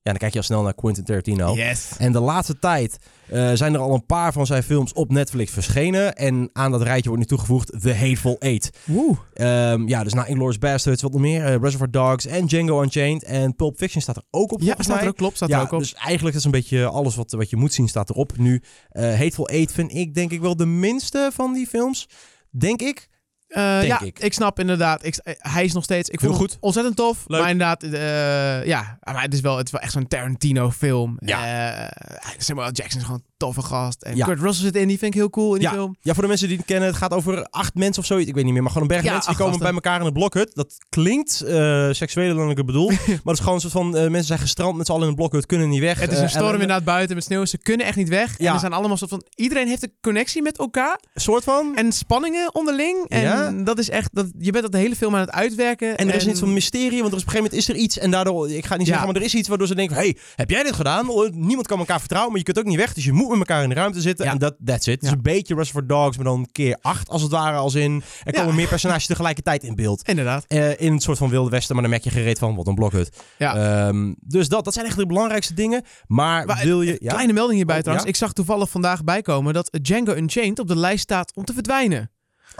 Ja, 0.03 0.11
dan 0.11 0.19
kijk 0.19 0.31
je 0.31 0.37
al 0.39 0.45
snel 0.45 0.61
naar 0.61 0.73
Quentin 0.73 1.03
Tarantino. 1.03 1.53
Yes. 1.55 1.89
En 1.97 2.11
de 2.11 2.19
laatste 2.19 2.59
tijd 2.59 2.97
eh, 3.27 3.51
zijn 3.53 3.73
er 3.73 3.79
al 3.79 3.93
een 3.93 4.05
paar 4.05 4.33
van 4.33 4.45
zijn 4.45 4.63
films 4.63 4.93
op 4.93 5.11
Netflix 5.11 5.51
verschenen. 5.51 6.15
En 6.15 6.49
aan 6.53 6.71
dat 6.71 6.81
rijtje 6.81 7.09
wordt 7.09 7.19
nu 7.23 7.27
toegevoegd 7.29 7.81
The 7.81 7.93
Hateful 7.93 8.35
Eight. 8.39 8.69
Woe. 8.85 9.15
Ehm, 9.33 9.87
ja, 9.87 10.03
dus 10.03 10.13
na 10.13 10.25
Inglourious 10.25 10.57
Basterds, 10.57 11.01
wat 11.01 11.11
nog 11.11 11.21
meer. 11.21 11.45
eh, 11.45 11.55
Reservoir 11.61 11.91
Dogs 11.91 12.25
en 12.25 12.45
Django 12.45 12.81
Unchained. 12.81 13.23
En 13.23 13.55
Pulp 13.55 13.77
Fiction 13.77 14.01
staat 14.01 14.15
er 14.15 14.23
ook 14.31 14.51
op, 14.51 14.61
Ja, 14.61 14.73
staat 14.73 14.87
mij. 14.87 15.01
er 15.03 15.07
ook, 15.09 15.17
klopt. 15.17 15.35
Staat 15.35 15.49
ja, 15.49 15.57
er 15.57 15.63
ook 15.63 15.71
op. 15.71 15.79
dus 15.79 15.93
eigenlijk 15.93 16.35
is 16.35 16.43
een 16.43 16.51
beetje 16.51 16.85
alles 16.85 17.15
wat, 17.15 17.31
wat 17.31 17.49
je 17.49 17.55
moet 17.57 17.73
zien 17.73 17.87
staat 17.87 18.09
erop 18.09 18.37
nu. 18.37 18.61
Eh 18.89 19.03
Hateful 19.03 19.47
Eight 19.47 19.71
vind 19.71 19.93
ik 19.93 20.13
denk 20.13 20.31
ik 20.31 20.41
wel 20.41 20.55
de 20.55 20.65
minste 20.65 21.29
van 21.33 21.53
die 21.53 21.67
films. 21.67 22.07
Denk 22.49 22.81
ik. 22.81 23.09
Eh, 23.51 23.85
ja, 23.87 24.01
ik. 24.01 24.19
ik. 24.19 24.33
snap 24.33 24.59
inderdaad. 24.59 25.05
Ik, 25.05 25.15
eh, 25.15 25.33
hij 25.37 25.63
is 25.63 25.73
nog 25.73 25.83
steeds. 25.83 26.09
Ik 26.09 26.19
vond 26.19 26.35
goed. 26.35 26.57
ontzettend 26.59 26.95
tof. 26.95 27.23
Leuk. 27.27 27.41
Maar 27.41 27.49
inderdaad, 27.49 27.83
eh, 27.83 28.65
ja, 28.65 28.97
maar 29.03 29.21
het 29.21 29.33
is 29.33 29.39
wel, 29.41 29.57
het 29.57 29.65
is 29.65 29.71
wel 29.71 29.81
echt 29.81 29.91
zo'n 29.91 30.07
Tarantino-film. 30.07 31.17
Ja. 31.19 31.45
Eh, 31.85 31.89
Samuel. 32.37 32.71
Jackson 32.71 32.99
is 32.99 33.05
gewoon 33.05 33.19
een 33.19 33.29
toffe 33.37 33.61
gast. 33.61 34.01
En 34.01 34.15
Ja. 34.15 34.25
Kurt 34.25 34.39
Russell 34.39 34.65
zit 34.65 34.75
in, 34.75 34.87
die 34.87 34.97
vind 34.97 35.13
ik 35.13 35.19
heel 35.19 35.29
cool 35.29 35.53
in 35.53 35.59
die 35.59 35.67
Ja. 35.69 35.73
film. 35.73 35.95
Ja, 36.01 36.13
voor 36.13 36.21
de 36.23 36.29
mensen 36.29 36.47
die 36.47 36.57
het 36.57 36.65
kennen, 36.65 36.87
het 36.87 36.97
gaat 36.97 37.13
over 37.13 37.43
acht 37.49 37.75
mensen 37.75 38.01
of 38.01 38.07
zoiets. 38.07 38.29
Ik 38.29 38.35
weet 38.35 38.43
niet 38.43 38.53
meer, 38.53 38.61
maar 38.63 38.71
gewoon 38.71 38.87
een 38.87 38.93
berg 38.93 39.05
Ja, 39.05 39.11
mensen 39.11 39.31
die 39.35 39.41
komen 39.43 39.59
bij 39.59 39.71
elkaar 39.71 39.99
in 39.99 40.05
een 40.05 40.13
blokhut. 40.13 40.51
Dat 40.55 40.73
klinkt 40.89 41.31
seksueler 41.91 42.35
dan 42.35 42.49
ik 42.49 42.57
het 42.57 42.65
bedoel. 42.65 42.87
maar 42.91 42.97
het 43.07 43.33
is 43.33 43.39
gewoon 43.39 43.53
een 43.53 43.61
soort 43.61 43.73
van, 43.73 43.89
mensen 43.89 44.23
zijn 44.23 44.39
gestrand 44.39 44.77
met 44.77 44.85
z'n 44.85 44.91
allen 44.91 45.03
in 45.03 45.09
een 45.09 45.15
blokhut, 45.15 45.45
kunnen 45.45 45.69
niet 45.69 45.79
weg. 45.79 45.99
Het 45.99 46.11
is 46.11 46.19
een 46.19 46.29
storm 46.29 46.51
inderdaad 46.53 46.83
buiten 46.83 47.15
met 47.15 47.23
sneeuw. 47.25 47.45
Ze 47.45 47.57
kunnen 47.57 47.85
echt 47.85 47.95
niet 47.97 48.09
weg. 48.09 48.37
En 48.37 48.45
er 48.53 48.59
zijn 48.59 48.73
allemaal 48.73 48.97
soort 48.97 49.09
van... 49.09 49.23
Iedereen 49.35 49.67
heeft 49.67 49.83
een 49.83 49.93
connectie 50.01 50.41
met 50.41 50.57
elkaar. 50.57 50.99
Een 51.13 51.21
soort 51.21 51.43
van. 51.43 51.75
En 51.75 51.91
spanningen 51.91 52.55
onderling. 52.55 53.05
En 53.09 53.21
Ja. 53.43 53.63
dat 53.63 53.79
is 53.79 53.89
echt... 53.89 54.09
Dat, 54.13 54.27
je 54.39 54.51
bent 54.51 54.63
dat 54.63 54.71
de 54.71 54.77
hele 54.77 54.95
film 54.95 55.13
aan 55.15 55.21
het 55.21 55.31
uitwerken. 55.31 55.97
En 55.97 56.09
er 56.09 56.15
is 56.15 56.25
niet 56.25 56.39
van 56.39 56.53
mysterie, 56.53 56.99
want 57.01 57.11
er 57.11 57.17
is 57.17 57.23
op 57.23 57.27
een 57.27 57.33
gegeven 57.33 57.43
moment 57.43 57.53
is 57.53 57.69
er 57.69 57.75
iets. 57.75 57.97
En 57.97 58.11
daardoor, 58.11 58.49
ik 58.51 58.65
ga 58.65 58.75
niet 58.75 58.87
Ja. 58.87 58.93
zeggen, 58.93 59.11
maar 59.11 59.21
er 59.21 59.27
is 59.27 59.35
iets 59.35 59.47
waardoor 59.47 59.67
ze 59.67 59.75
denken: 59.75 59.95
hey, 59.95 60.17
heb 60.35 60.49
jij 60.49 60.63
dit 60.63 60.73
gedaan? 60.73 61.09
Oh, 61.09 61.29
Niemand 61.33 61.67
kan 61.67 61.79
elkaar 61.79 61.99
vertrouwen, 61.99 62.31
maar 62.31 62.39
je 62.39 62.45
kunt 62.45 62.59
ook 62.59 62.65
niet 62.71 62.77
weg. 62.77 62.93
Dus 62.93 63.03
je 63.03 63.11
moet 63.13 63.29
met 63.29 63.37
elkaar 63.37 63.63
in 63.63 63.69
de 63.69 63.75
ruimte 63.75 64.01
zitten. 64.01 64.25
Ja. 64.25 64.31
En 64.31 64.37
dat 64.37 64.55
that's 64.65 64.87
it. 64.87 64.93
Het 64.93 65.03
is 65.03 65.11
een 65.11 65.21
beetje 65.21 65.55
Reservoir 65.55 65.87
Dogs, 65.87 66.15
maar 66.17 66.25
dan 66.25 66.47
keer 66.51 66.77
acht 66.81 67.09
als 67.09 67.21
het 67.21 67.31
ware. 67.31 67.57
Als 67.57 67.75
in, 67.75 68.03
er 68.23 68.33
komen 68.33 68.55
meer 68.55 68.67
personages 68.67 69.05
tegelijkertijd 69.05 69.63
in 69.63 69.75
beeld. 69.75 70.07
Inderdaad. 70.07 70.45
Eh, 70.47 70.79
in 70.81 70.91
een 70.93 70.99
soort 70.99 71.17
van 71.17 71.29
Wilde 71.29 71.49
Westen, 71.49 71.73
maar 71.73 71.83
dan 71.83 71.91
merk 71.91 72.03
je 72.03 72.09
gereed 72.09 72.39
van, 72.39 72.55
wat 72.55 72.67
een 72.67 72.75
blokhut. 72.75 73.09
Ja. 73.37 73.55
Ehm, 73.87 74.13
dus 74.19 74.49
dat, 74.49 74.63
dat 74.63 74.73
zijn 74.73 74.85
echt 74.85 74.97
de 74.97 75.05
belangrijkste 75.05 75.53
dingen. 75.53 75.83
Maar, 76.07 76.45
Maar, 76.45 76.61
wil 76.63 76.81
je... 76.81 76.97
Kleine 76.97 77.33
melding 77.33 77.55
hierbij 77.55 77.75
Oh, 77.75 77.81
trouwens. 77.81 78.09
Ik 78.09 78.15
zag 78.15 78.33
toevallig 78.33 78.69
vandaag 78.69 79.03
bijkomen 79.03 79.53
dat 79.53 79.77
Django 79.81 80.13
Unchained 80.13 80.59
op 80.59 80.67
de 80.67 80.75
lijst 80.75 81.03
staat 81.03 81.35
om 81.35 81.45
te 81.45 81.53
verdwijnen. 81.53 82.11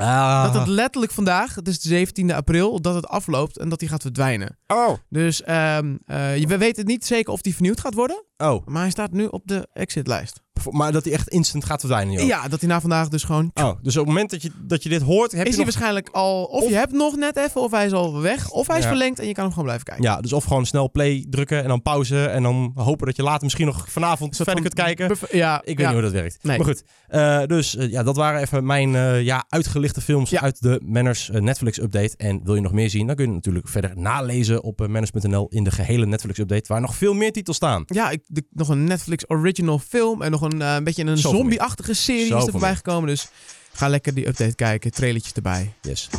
Ah. 0.01 0.44
Dat 0.44 0.53
het 0.53 0.68
letterlijk 0.68 1.12
vandaag, 1.12 1.56
het 1.56 1.68
is 1.68 1.80
de 1.80 2.07
17e 2.07 2.36
april, 2.36 2.81
dat 2.81 2.95
het 2.95 3.07
afloopt 3.07 3.57
en 3.57 3.69
dat 3.69 3.80
die 3.80 3.89
gaat 3.89 4.01
verdwijnen. 4.01 4.57
Oh. 4.68 4.98
Dus 5.09 5.44
ehm, 5.44 5.95
eh, 6.06 6.18
we 6.45 6.57
weten 6.57 6.86
niet 6.86 7.06
zeker 7.06 7.33
of 7.33 7.42
die 7.42 7.53
vernieuwd 7.53 7.80
gaat 7.80 7.94
worden, 7.94 8.25
Oh. 8.41 8.65
maar 8.67 8.81
hij 8.81 8.91
staat 8.91 9.11
nu 9.11 9.25
op 9.25 9.41
de 9.45 9.67
exitlijst. 9.73 10.41
Maar 10.69 10.91
dat 10.91 11.03
hij 11.03 11.13
echt 11.13 11.27
instant 11.27 11.65
gaat 11.65 11.79
verdwijnen, 11.79 12.13
joh. 12.13 12.27
Ja, 12.27 12.47
dat 12.47 12.59
hij 12.59 12.69
na 12.69 12.81
vandaag 12.81 13.07
dus 13.07 13.23
gewoon... 13.23 13.51
Oh, 13.53 13.71
dus 13.81 13.97
op 13.97 14.05
het 14.05 14.13
moment 14.13 14.29
dat 14.29 14.41
je, 14.41 14.51
dat 14.61 14.83
je 14.83 14.89
dit 14.89 15.01
hoort, 15.01 15.31
heb 15.31 15.45
is 15.45 15.47
je 15.47 15.55
hij 15.55 15.65
nog... 15.65 15.73
waarschijnlijk 15.73 16.09
al... 16.09 16.43
Of, 16.43 16.63
Of- 16.63 16.69
je 16.69 16.75
hebt 16.75 16.91
nog 16.91 17.15
net 17.15 17.38
even, 17.38 17.61
of 17.61 17.71
hij 17.71 17.85
is 17.85 17.91
al 17.91 18.21
weg, 18.21 18.49
of 18.49 18.67
hij 18.67 18.77
is 18.77 18.83
Ja. 18.83 18.89
verlengd 18.89 19.19
en 19.19 19.27
je 19.27 19.33
kan 19.33 19.43
hem 19.43 19.49
gewoon 19.51 19.65
blijven 19.65 19.85
kijken. 19.85 20.03
Ja, 20.03 20.21
dus 20.21 20.33
of 20.33 20.43
gewoon 20.43 20.65
snel 20.65 20.91
play 20.91 21.25
drukken 21.29 21.61
en 21.61 21.67
dan 21.67 21.81
pauze. 21.81 22.25
En 22.25 22.43
dan 22.43 22.71
hopen 22.75 23.05
dat 23.05 23.15
je 23.15 23.23
later 23.23 23.43
misschien 23.43 23.65
nog 23.65 23.85
vanavond 23.89 24.35
verder 24.35 24.53
van 24.53 24.61
kunt 24.63 24.73
kijken. 24.73 25.17
Ja, 25.31 25.59
Ik 25.63 25.65
weet 25.65 25.77
ja. 25.77 25.83
niet 25.85 25.94
hoe 25.94 26.01
dat 26.01 26.11
werkt. 26.11 26.37
Nee. 26.44 26.57
Maar 26.57 26.65
goed, 26.67 26.83
eh, 27.07 27.44
dus 27.45 27.75
eh, 27.75 27.91
ja, 27.91 28.03
dat 28.03 28.15
waren 28.15 28.41
even 28.41 28.65
mijn 28.65 28.95
eh, 28.95 29.21
ja, 29.21 29.45
uitgelichte 29.49 30.01
films 30.01 30.29
Ja. 30.29 30.41
uit 30.41 30.61
de 30.61 30.81
Manners 30.85 31.29
Netflix 31.33 31.79
update. 31.81 32.17
En 32.17 32.41
wil 32.44 32.55
je 32.55 32.61
nog 32.61 32.71
meer 32.71 32.89
zien, 32.89 33.07
dan 33.07 33.15
kun 33.15 33.25
je 33.25 33.31
natuurlijk 33.31 33.68
verder 33.68 33.92
nalezen 33.95 34.63
op 34.63 34.80
manners.nl 34.80 35.47
in 35.49 35.63
de 35.63 35.71
gehele 35.71 36.06
Netflix 36.06 36.39
update, 36.39 36.73
waar 36.73 36.81
nog 36.81 36.95
veel 36.95 37.13
meer 37.13 37.31
titels 37.31 37.56
staan. 37.56 37.83
Ja, 37.85 38.09
ik, 38.09 38.21
de- 38.31 38.45
nog 38.52 38.69
een 38.69 38.83
Netflix 38.83 39.30
original 39.30 39.80
film 39.80 40.21
en 40.21 40.31
nog 40.31 40.42
een, 40.42 40.61
eh, 40.61 40.73
een 40.76 40.83
beetje 40.83 41.04
een 41.04 41.18
zombie-achtige 41.18 41.94
serie 41.94 42.35
is 42.35 42.45
er 42.45 42.52
voorbij 42.52 42.76
gekomen. 42.76 43.09
Dus 43.09 43.30
ga 43.73 43.88
lekker 43.90 44.14
die 44.14 44.28
update 44.28 44.56
kijken, 44.56 44.92
trailertjes 44.92 45.33
erbij. 45.33 45.73
Yes. 45.81 46.09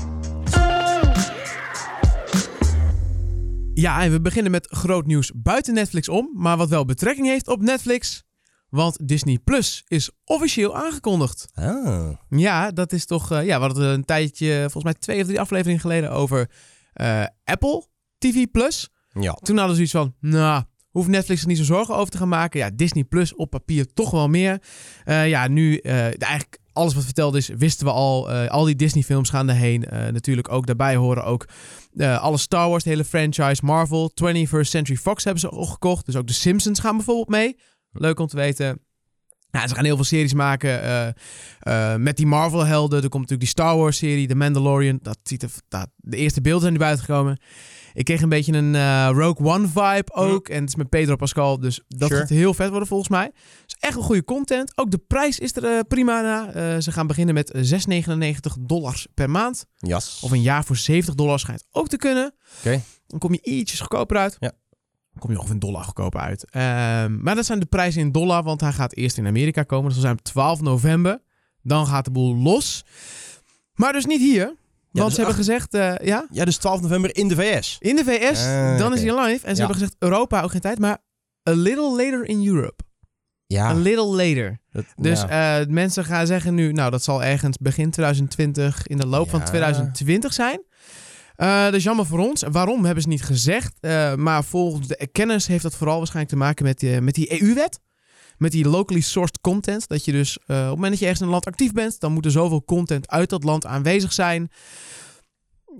Ja, 3.74 4.02
en 4.02 4.10
we 4.10 4.20
beginnen 4.20 4.50
met 4.52 4.66
groot 4.70 5.06
nieuws 5.06 5.32
buiten 5.34 5.74
Netflix 5.74 6.08
om, 6.08 6.30
maar 6.34 6.56
wat 6.56 6.68
wel 6.68 6.84
betrekking 6.84 7.26
heeft 7.26 7.48
op 7.48 7.62
Netflix. 7.62 8.22
Want 8.68 9.08
Disney 9.08 9.38
Plus 9.38 9.82
is 9.86 10.10
officieel 10.24 10.76
aangekondigd. 10.76 11.48
Ah. 11.54 12.10
Ja, 12.28 12.70
dat 12.70 12.92
is 12.92 13.06
toch. 13.06 13.30
eh, 13.30 13.44
ja, 13.44 13.58
we 13.60 13.64
hadden 13.66 13.88
een 13.92 14.04
tijdje, 14.04 14.60
volgens 14.60 14.84
mij 14.84 14.94
twee 14.94 15.20
of 15.20 15.26
drie 15.26 15.40
afleveringen 15.40 15.80
geleden, 15.80 16.10
over 16.10 16.50
eh, 16.92 17.24
Apple 17.44 17.86
TV 18.18 18.44
Plus. 18.52 18.88
Ja. 19.20 19.32
Toen 19.32 19.56
hadden 19.58 19.76
ze 19.76 19.86
zoiets 19.86 20.12
van, 20.20 20.30
nou, 20.30 20.62
hoeft 20.92 21.08
Netflix 21.08 21.40
er 21.42 21.48
niet 21.48 21.58
zo 21.58 21.64
zorgen 21.64 21.96
over 21.96 22.10
te 22.10 22.18
gaan 22.18 22.28
maken. 22.28 22.60
Ja, 22.60 22.70
Disney 22.74 23.04
Plus 23.04 23.34
op 23.34 23.50
papier 23.50 23.92
toch 23.92 24.10
wel 24.10 24.28
meer. 24.28 24.62
Eh, 25.04 25.28
ja, 25.28 25.48
nu 25.48 25.76
eh, 25.76 26.00
eigenlijk 26.02 26.60
alles 26.72 26.94
wat 26.94 27.04
verteld 27.04 27.34
is, 27.34 27.48
wisten 27.48 27.86
we 27.86 27.92
al. 27.92 28.30
Eh, 28.30 28.50
al 28.50 28.64
die 28.64 28.76
Disney 28.76 29.02
films 29.02 29.30
gaan 29.30 29.48
erheen. 29.48 29.84
Natuurlijk 30.12 30.52
ook 30.52 30.66
daarbij 30.66 30.96
horen 30.96 31.24
ook 31.24 31.48
alle 31.98 32.38
Star 32.38 32.68
Wars, 32.68 32.84
de 32.84 32.90
hele 32.90 33.04
franchise, 33.04 33.64
Marvel, 33.64 34.12
21st 34.14 34.60
Century 34.60 34.98
Fox 34.98 35.24
hebben 35.24 35.40
ze 35.40 35.50
ook 35.50 35.68
gekocht. 35.68 36.06
Dus 36.06 36.16
ook 36.16 36.26
de 36.26 36.32
Simpsons 36.32 36.80
gaan 36.80 36.96
bijvoorbeeld 36.96 37.28
mee. 37.28 37.56
Leuk 37.92 38.20
om 38.20 38.26
te 38.26 38.36
weten. 38.36 38.80
Ja, 39.52 39.68
ze 39.68 39.74
gaan 39.74 39.84
heel 39.84 39.96
veel 39.96 40.04
series 40.04 40.34
maken 40.34 40.82
eh, 41.58 41.94
met 41.96 42.16
die 42.16 42.26
Marvel-helden. 42.26 43.02
Er 43.02 43.08
komt 43.08 43.22
natuurlijk 43.30 43.40
die 43.40 43.48
Star 43.64 43.76
Wars-serie, 43.76 44.28
The 44.28 44.34
Mandalorian. 44.34 44.98
Dat 45.02 45.18
ziet 45.22 45.42
er, 45.42 45.50
dat, 45.68 45.88
de 45.96 46.16
eerste 46.16 46.40
beelden 46.40 46.60
zijn 46.62 46.72
er 46.74 46.78
buiten 46.80 47.04
gekomen. 47.04 47.40
Ik 47.92 48.04
kreeg 48.04 48.20
een 48.22 48.28
beetje 48.28 48.52
een 48.52 48.74
eh, 48.74 49.08
Rogue 49.12 49.46
One-vibe 49.46 50.12
ook. 50.12 50.48
En 50.48 50.60
het 50.60 50.68
is 50.68 50.74
met 50.76 50.88
Pedro 50.88 51.16
Pascal, 51.16 51.58
dus 51.60 51.80
dat 51.88 52.08
Sure. 52.08 52.20
gaat 52.20 52.28
heel 52.28 52.54
vet 52.54 52.68
worden 52.70 52.88
volgens 52.88 53.08
mij. 53.08 53.32
Dus 53.66 53.76
echt 53.80 53.96
een 53.96 54.02
goede 54.02 54.24
content. 54.24 54.72
Ook 54.78 54.90
de 54.90 54.98
prijs 54.98 55.38
is 55.38 55.56
er 55.56 55.84
prima 55.84 56.20
na. 56.20 56.80
Ze 56.80 56.92
gaan 56.92 57.06
beginnen 57.06 57.34
met 57.34 57.52
6,99 57.56 58.52
dollars 58.60 59.06
per 59.14 59.30
maand. 59.30 59.64
Of 60.22 60.30
een 60.30 60.42
jaar 60.42 60.64
voor 60.64 60.76
70 60.76 61.14
dollar 61.14 61.38
schijnt 61.38 61.64
ook 61.70 61.88
te 61.88 61.96
kunnen. 61.96 62.34
Oké. 62.58 62.82
Dan 63.06 63.18
kom 63.18 63.32
je 63.32 63.40
ietsjes 63.42 63.80
goedkoper 63.80 64.16
uit. 64.16 64.36
Ja. 64.40 64.52
Kom 65.18 65.30
je 65.30 65.36
ongeveer 65.36 65.54
een 65.54 65.60
dollar 65.60 65.84
goedkoper 65.84 66.20
uit. 66.20 66.50
Ehm, 66.50 67.22
maar 67.22 67.34
dat 67.34 67.46
zijn 67.46 67.58
de 67.60 67.66
prijzen 67.66 68.00
in 68.00 68.12
dollar, 68.12 68.42
want 68.42 68.60
hij 68.60 68.72
gaat 68.72 68.94
eerst 68.94 69.16
in 69.18 69.26
Amerika 69.26 69.62
komen. 69.62 69.84
Dat 69.84 69.92
zal 69.92 70.02
zijn 70.02 70.16
op 70.18 70.22
12 70.24 70.60
november. 70.60 71.20
Dan 71.62 71.86
gaat 71.86 72.04
de 72.04 72.10
boel 72.10 72.36
los. 72.36 72.84
Maar 73.74 73.92
dus 73.92 74.06
niet 74.06 74.20
hier. 74.20 74.44
Want 74.90 75.06
dus 75.06 75.14
ze 75.14 75.20
hebben 75.20 75.36
gezegd, 75.36 75.74
eh, 75.74 75.94
ja, 76.06 76.26
Ja, 76.30 76.44
dus 76.44 76.56
12 76.56 76.80
november 76.80 77.16
in 77.16 77.28
de 77.28 77.34
VS. 77.34 77.76
in 77.80 77.96
de 77.96 78.04
VS, 78.04 78.44
Ah, 78.46 78.78
dan 78.78 78.92
is 78.94 79.02
hij 79.02 79.14
live. 79.20 79.46
En 79.46 79.56
ze 79.56 79.62
Ja. 79.62 79.66
hebben 79.66 79.74
gezegd, 79.74 79.96
Europa 79.98 80.42
ook 80.42 80.50
geen 80.50 80.60
tijd, 80.60 80.78
maar 80.78 80.98
a 81.48 81.52
little 81.52 81.90
later 81.96 82.24
in 82.28 82.46
Europe. 82.46 82.82
Ja. 83.46 83.66
A 83.68 83.72
little 83.74 84.04
later. 84.06 84.60
dat- 84.72 84.84
Dus 84.96 85.20
ja. 85.20 85.60
eh, 85.60 85.66
mensen 85.66 86.04
gaan 86.04 86.26
zeggen 86.26 86.54
nu, 86.54 86.72
nou 86.72 86.90
dat 86.90 87.02
zal 87.02 87.22
ergens 87.24 87.56
begin 87.58 87.90
2020, 87.90 88.86
in 88.86 88.96
de 88.96 89.06
loop 89.06 89.30
van 89.30 89.38
Ja. 89.38 89.44
2020 89.46 90.32
zijn. 90.32 90.62
Eh 91.42 91.64
dat 91.64 91.74
is 91.74 91.82
jammer 91.82 92.06
voor 92.06 92.18
ons. 92.18 92.42
Waarom 92.50 92.84
hebben 92.84 93.02
ze 93.02 93.08
niet 93.08 93.22
gezegd? 93.22 93.76
Eh, 93.80 94.14
maar 94.14 94.44
volgens 94.44 94.88
de 94.88 95.08
kennis 95.12 95.46
heeft 95.46 95.62
dat 95.62 95.74
vooral 95.74 95.96
waarschijnlijk 95.96 96.34
te 96.34 96.38
maken 96.40 96.64
met, 96.64 96.78
die- 96.78 97.00
met 97.00 97.14
die 97.14 97.42
EU-wet. 97.42 97.80
Met 98.36 98.52
die 98.52 98.68
locally 98.68 99.00
sourced 99.00 99.40
content. 99.40 99.88
Dat 99.88 100.04
je 100.04 100.12
dus 100.12 100.38
eh, 100.38 100.56
op 100.56 100.62
het 100.62 100.68
moment 100.70 100.90
dat 100.90 100.98
je 100.98 101.04
ergens 101.04 101.20
in 101.20 101.26
een 101.26 101.32
land 101.32 101.46
actief 101.46 101.72
bent, 101.72 102.00
dan 102.00 102.12
moet 102.12 102.24
er 102.24 102.30
zoveel 102.30 102.64
content 102.64 103.08
uit 103.10 103.30
dat 103.30 103.44
land 103.44 103.66
aanwezig 103.66 104.12
zijn. 104.12 104.50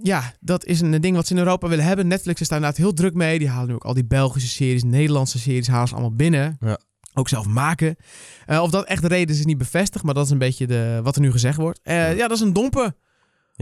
Ja, 0.03 0.33
dat 0.41 0.65
is 0.65 0.81
een 0.81 1.01
ding 1.01 1.17
wat 1.17 1.27
ze 1.27 1.33
in 1.33 1.39
Europa 1.39 1.69
willen 1.69 1.85
hebben. 1.85 2.07
Netflix 2.07 2.41
is 2.41 2.49
daar 2.49 2.59
inderdaad 2.59 2.81
heel 2.83 2.93
druk 2.93 3.15
mee. 3.15 3.39
Die 3.39 3.49
halen 3.49 3.69
nu 3.69 3.75
ook 3.75 3.85
al 3.85 3.95
die 3.95 4.05
Belgische 4.07 4.49
series, 4.49 4.83
Nederlandse 4.83 5.39
series, 5.39 5.67
halen 5.69 5.89
ze 5.89 5.95
allemaal 5.95 6.15
binnen. 6.17 6.57
Ja. 6.61 6.79
Ook 7.15 7.29
zelf 7.29 7.47
maken. 7.47 7.97
Eh, 8.47 8.63
of 8.63 8.71
dat 8.71 8.85
echt 8.87 9.03
de 9.03 9.09
reden 9.09 9.35
is, 9.35 9.39
is 9.41 9.47
niet 9.47 9.59
bevestigd. 9.59 10.05
Maar 10.05 10.15
dat 10.15 10.25
is 10.25 10.31
een 10.31 10.39
beetje 10.39 10.67
de, 10.67 11.01
wat 11.03 11.15
er 11.15 11.21
nu 11.21 11.31
gezegd 11.33 11.57
wordt. 11.57 11.81
Eh, 11.83 12.17
ja, 12.17 12.29
dat 12.29 12.37
is 12.37 12.41
een 12.43 12.53
domper. 12.53 12.93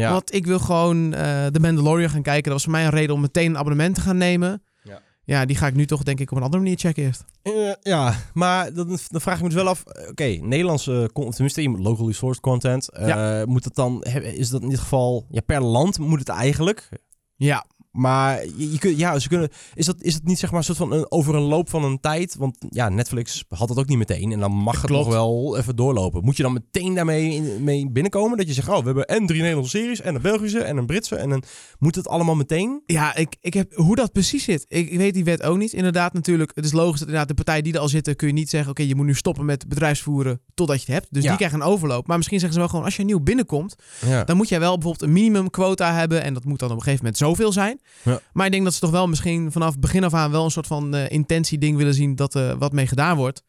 Ja. 0.00 0.12
Want 0.12 0.34
ik 0.34 0.46
wil 0.46 0.58
gewoon 0.58 1.14
eh 1.14 1.46
The 1.46 1.60
Mandalorian 1.60 2.10
gaan 2.10 2.22
kijken. 2.22 2.42
Dat 2.44 2.52
was 2.52 2.62
voor 2.62 2.72
mij 2.72 2.84
een 2.84 2.90
reden 2.90 3.14
om 3.14 3.20
meteen 3.20 3.50
een 3.50 3.58
abonnement 3.58 3.94
te 3.94 4.00
gaan 4.00 4.16
nemen. 4.16 4.62
Ja. 4.82 5.00
Ja, 5.24 5.44
die 5.44 5.56
ga 5.56 5.66
ik 5.66 5.74
nu 5.74 5.86
toch 5.86 6.02
denk 6.02 6.20
ik 6.20 6.30
op 6.30 6.36
een 6.36 6.42
andere 6.42 6.62
manier 6.62 6.78
checken 6.78 7.02
eerst. 7.02 7.24
Eh, 7.42 7.52
ja, 7.82 8.14
maar 8.32 8.72
dan, 8.74 8.98
dan 9.08 9.20
vraag 9.20 9.36
ik 9.36 9.42
me 9.42 9.48
dus 9.48 9.56
wel 9.62 9.68
af. 9.68 9.84
eh, 9.86 10.08
Oké, 10.10 10.24
Nederlandse, 10.24 11.10
con- 11.12 11.30
tenminste, 11.30 11.70
locally 11.70 12.12
sourced 12.12 12.42
content. 12.42 12.90
eh, 12.90 13.42
Moet 13.44 13.64
het 13.64 13.74
dan, 13.74 14.02
is 14.22 14.48
dat 14.48 14.62
in 14.62 14.68
dit 14.68 14.78
geval, 14.78 15.26
ja, 15.30 15.40
per 15.40 15.62
land 15.62 15.98
moet 15.98 16.18
het 16.18 16.28
eigenlijk. 16.28 16.88
Ja, 17.36 17.64
Maar 17.90 18.44
je, 18.56 18.72
je 18.72 18.78
kunt, 18.78 18.98
ja, 18.98 19.18
ze 19.18 19.28
kunnen, 19.28 19.48
is, 19.74 19.86
dat, 19.86 20.02
is 20.02 20.14
het 20.14 20.24
niet 20.26 20.38
zeg 20.38 20.50
maar 20.50 20.58
een 20.58 20.64
soort 20.64 20.78
van 20.78 20.92
een, 20.92 21.10
over 21.10 21.34
een 21.34 21.42
loop 21.42 21.70
van 21.70 21.84
een 21.84 22.00
tijd? 22.00 22.36
Want 22.38 22.56
ja, 22.68 22.88
Netflix 22.88 23.44
had 23.48 23.68
dat 23.68 23.78
ook 23.78 23.86
niet 23.88 23.98
meteen. 23.98 24.32
En 24.32 24.40
dan 24.40 24.52
mag 24.52 24.76
het 24.80 24.90
Klopt. 24.90 25.04
nog 25.04 25.14
wel 25.14 25.56
even 25.58 25.76
doorlopen. 25.76 26.24
Moet 26.24 26.36
je 26.36 26.42
dan 26.42 26.52
meteen 26.52 26.94
daarmee 26.94 27.34
in- 27.34 27.64
mee 27.64 27.90
binnenkomen? 27.90 28.38
Dat 28.38 28.46
je 28.46 28.52
zegt, 28.52 28.68
oh, 28.68 28.78
we 28.78 28.84
hebben 28.84 29.06
en 29.06 29.26
drie 29.26 29.40
Nederlandse 29.40 29.76
series, 29.78 30.00
en 30.00 30.14
een 30.14 30.22
Belgische, 30.22 30.58
en 30.62 30.76
een 30.76 30.86
Britse. 30.86 31.16
En 31.16 31.28
dan 31.28 31.42
moet 31.78 31.94
het 31.94 32.08
allemaal 32.08 32.34
meteen? 32.34 32.82
ja 32.86 33.16
ik, 33.16 33.36
ik 33.40 33.54
heb, 33.54 33.74
hoe 33.74 33.96
dat 33.96 34.12
precies 34.12 34.44
zit. 34.44 34.64
Ik, 34.68 34.90
ik 34.90 34.98
weet 34.98 35.14
die 35.14 35.24
wet 35.24 35.42
ook 35.42 35.56
niet. 35.58 35.72
Inderdaad, 35.72 36.12
natuurlijk. 36.12 36.50
Het 36.54 36.64
is 36.64 36.72
logisch 36.72 36.98
dat 36.98 37.00
inderdaad 37.08 37.28
de 37.28 37.34
partijen 37.34 37.64
die 37.64 37.72
er 37.72 37.78
al 37.80 37.88
zitten, 37.88 38.16
kun 38.16 38.26
je 38.28 38.32
niet 38.34 38.50
zeggen: 38.50 38.70
oké, 38.70 38.82
je 38.82 38.94
moet 38.94 39.06
nu 39.06 39.14
stoppen 39.14 39.44
met 39.44 39.68
bedrijfsvoeren 39.68 40.40
totdat 40.54 40.76
je 40.82 40.92
het 40.92 40.94
hebt. 41.00 41.14
Dus 41.14 41.22
Ja. 41.22 41.28
die 41.28 41.38
krijgen 41.38 41.60
een 41.60 41.66
overloop. 41.66 42.06
Maar 42.06 42.16
misschien 42.16 42.38
zeggen 42.38 42.54
ze 42.54 42.60
wel 42.64 42.70
gewoon: 42.72 42.84
als 42.84 42.96
je 42.96 43.04
nieuw 43.04 43.20
binnenkomt, 43.20 43.74
Ja. 44.06 44.24
dan 44.24 44.36
moet 44.36 44.48
jij 44.48 44.60
wel 44.60 44.74
bijvoorbeeld 44.74 45.02
een 45.02 45.12
minimumquota 45.12 45.94
hebben. 45.94 46.22
En 46.22 46.34
dat 46.34 46.44
moet 46.44 46.58
dan 46.58 46.70
op 46.70 46.76
een 46.76 46.82
gegeven 46.82 47.04
moment 47.04 47.22
zoveel 47.22 47.52
zijn. 47.52 47.79
Ja. 48.02 48.20
Maar 48.32 48.46
ik 48.46 48.52
denk 48.52 48.64
dat 48.64 48.74
ze 48.74 48.80
toch 48.80 48.90
wel 48.90 49.06
misschien 49.08 49.52
vanaf 49.52 49.78
begin 49.78 50.04
af 50.04 50.14
aan 50.14 50.30
wel 50.30 50.44
een 50.44 50.50
soort 50.50 50.66
van 50.66 50.94
eh, 50.94 51.10
intentie-ding 51.10 51.76
willen 51.76 51.94
zien 51.94 52.14
dat 52.16 52.34
er 52.34 52.58
wat 52.58 52.72
mee 52.72 52.86
gedaan 52.86 53.16
wordt. 53.16 53.42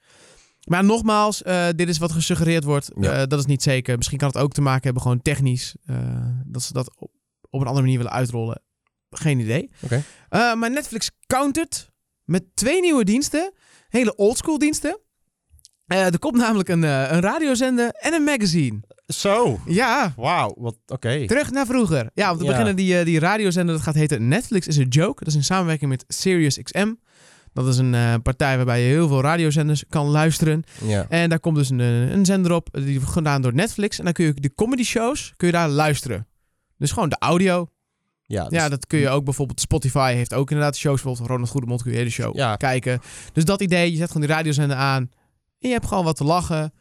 Maar 0.62 0.84
nogmaals, 0.84 1.44
eh, 1.44 1.68
dit 1.76 1.90
is 1.90 1.98
wat 1.98 2.12
gesuggereerd 2.12 2.64
wordt. 2.64 2.92
Ja. 3.00 3.12
Eh, 3.12 3.28
dat 3.28 3.40
is 3.40 3.46
niet 3.46 3.64
zeker. 3.64 3.98
Misschien 3.98 4.18
kan 4.18 4.28
het 4.28 4.38
ook 4.38 4.52
te 4.52 4.62
maken 4.62 4.84
hebben, 4.84 5.02
gewoon 5.02 5.22
technisch. 5.22 5.76
eh, 5.86 5.96
dat 6.46 6.62
ze 6.62 6.74
dat 6.74 6.92
op, 6.98 7.12
op 7.50 7.62
een 7.62 7.68
andere 7.68 7.82
manier 7.82 7.98
willen 7.98 8.12
uitrollen. 8.14 8.62
Geen 9.10 9.40
idee. 9.40 9.70
Oké. 9.82 10.04
Eh, 10.30 10.54
maar 10.54 10.72
Netflix 10.72 11.12
countert 11.28 11.92
met 12.24 12.44
twee 12.54 12.82
nieuwe 12.82 13.04
diensten. 13.04 13.54
Hele 13.90 14.16
oldschool 14.16 14.58
diensten. 14.58 15.00
Eh, 15.92 16.06
er 16.06 16.20
komt 16.20 16.36
namelijk 16.38 16.70
een, 16.70 16.84
eh, 16.84 17.12
een 17.12 17.20
radiozender 17.22 17.90
en 17.90 18.14
een 18.14 18.24
magazine. 18.24 18.80
Zo. 19.08 19.60
Ja, 19.66 20.14
Wauw, 20.18 20.56
wat, 20.58 20.78
oké. 20.88 21.26
Terug 21.26 21.52
naar 21.52 21.66
vroeger. 21.66 22.10
Ja, 22.14 22.32
om 22.32 22.38
te 22.38 22.44
Ja. 22.44 22.50
beginnen 22.50 22.76
die, 22.76 22.98
eh, 23.00 23.06
die 23.06 23.20
radiozender, 23.20 23.76
dat 23.76 23.84
gaat 23.84 23.94
heten 23.96 24.28
Netflix 24.28 24.68
is 24.68 24.80
a 24.80 24.84
Joke. 24.90 25.20
Dat 25.24 25.28
is 25.28 25.36
in 25.36 25.44
samenwerking 25.44 25.90
met 25.90 26.04
SiriusXM. 26.08 26.94
Dat 27.54 27.68
is 27.68 27.78
een 27.78 28.22
partij 28.22 28.56
waarbij 28.56 28.82
je 28.82 28.88
heel 28.88 29.08
veel 29.08 29.22
radiozenders 29.22 29.84
kan 29.90 30.08
luisteren. 30.08 30.64
Ja. 30.86 31.06
En 31.10 31.30
daar 31.30 31.40
komt 31.40 31.56
dus 31.56 31.70
een, 31.70 31.80
een 31.80 32.26
zender 32.26 32.52
op, 32.52 32.68
die 32.72 32.98
wordt 33.00 33.14
gedaan 33.14 33.42
door 33.42 33.54
Netflix. 33.54 33.98
En 33.98 34.04
dan 34.04 34.14
kun 34.14 34.26
je 34.26 34.34
de 34.34 34.54
comedy 34.56 34.84
shows, 34.84 35.34
kun 35.38 35.48
je 35.48 35.54
daar 35.54 35.70
luisteren. 35.70 36.28
Dus 36.78 36.92
gewoon 36.92 37.10
de 37.10 37.16
audio. 37.20 37.68
Ja, 38.24 38.44
dus- 38.44 38.60
Ja, 38.60 38.70
dat 38.70 38.88
kun 38.88 39.00
je 39.00 39.10
ook 39.10 39.24
bijvoorbeeld. 39.24 39.60
Spotify 39.62 40.14
heeft 40.14 40.34
ook 40.34 40.50
inderdaad 40.52 40.76
shows. 40.78 41.02
Bijvoorbeeld 41.02 41.30
Ronald 41.30 41.50
Goedemond 41.50 41.82
kun 41.84 41.92
je 41.94 42.04
de 42.04 42.10
show 42.10 42.36
Ja. 42.36 42.56
kijken. 42.56 43.00
Dus 43.34 43.46
dat 43.46 43.62
idee, 43.62 43.92
je 43.92 43.98
zet 43.98 44.08
gewoon 44.12 44.28
die 44.28 44.36
radiozender 44.36 44.78
aan. 44.78 45.10
En 45.62 45.68
je 45.68 45.74
hebt 45.76 45.88
gewoon 45.88 46.04
wat 46.04 46.16
te 46.16 46.24
lachen. 46.24 46.74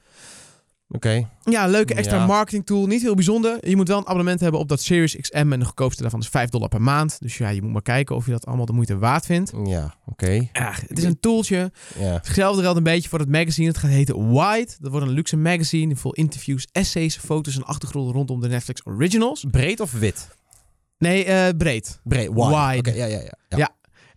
Oké. 0.88 1.28
Ja, 1.44 1.64
een 1.64 1.70
leuke 1.70 1.94
extra 1.94 2.16
Ja. 2.16 2.26
marketing 2.26 2.66
tool. 2.66 2.86
Niet 2.86 3.02
heel 3.02 3.14
bijzonder. 3.14 3.68
Je 3.68 3.76
moet 3.76 3.88
wel 3.88 3.98
een 3.98 4.06
abonnement 4.06 4.40
hebben 4.40 4.60
op 4.60 4.68
dat 4.68 4.80
Series 4.80 5.16
XM. 5.16 5.52
En 5.52 5.58
de 5.58 5.64
goedkoopste 5.64 6.02
daarvan 6.02 6.20
is 6.20 6.28
5 6.28 6.48
dollar 6.48 6.68
per 6.68 6.82
maand. 6.82 7.20
Dus 7.20 7.38
ja, 7.38 7.48
je 7.48 7.62
moet 7.62 7.72
maar 7.72 7.82
kijken 7.82 8.16
of 8.16 8.24
je 8.26 8.30
dat 8.30 8.46
allemaal 8.46 8.66
de 8.66 8.72
moeite 8.72 8.98
waard 8.98 9.26
vindt. 9.26 9.52
Ja, 9.64 9.94
oké. 10.06 10.32
Ja, 10.52 10.74
het 10.86 10.98
is 10.98 11.04
een 11.04 11.20
tooltje. 11.20 11.72
Ja. 11.98 12.12
Hetzelfde 12.12 12.62
geldt 12.62 12.76
een 12.76 12.82
beetje 12.82 13.08
voor 13.08 13.18
het 13.18 13.28
magazine. 13.28 13.68
Het 13.68 13.78
gaat 13.78 13.90
heten 13.90 14.28
Wide. 14.28 14.68
Dat 14.80 14.90
wordt 14.90 15.06
een 15.06 15.12
luxe 15.12 15.36
magazine. 15.36 15.96
Vol 15.96 16.12
interviews, 16.14 16.66
essays, 16.72 17.16
foto's 17.16 17.56
en 17.56 17.64
achtergronden 17.64 18.14
rondom 18.14 18.40
de 18.40 18.48
Netflix 18.48 18.80
Originals. 18.86 19.44
Breed 19.50 19.80
of 19.80 19.92
wit? 19.92 20.28
Nee, 20.98 21.24
eh, 21.24 21.56
breed. 21.56 22.00
Breed. 22.04 22.28
Wide. 22.28 22.94
Ja, 22.94 23.04
ja, 23.04 23.20
ja. 23.20 23.32
ja. 23.48 23.70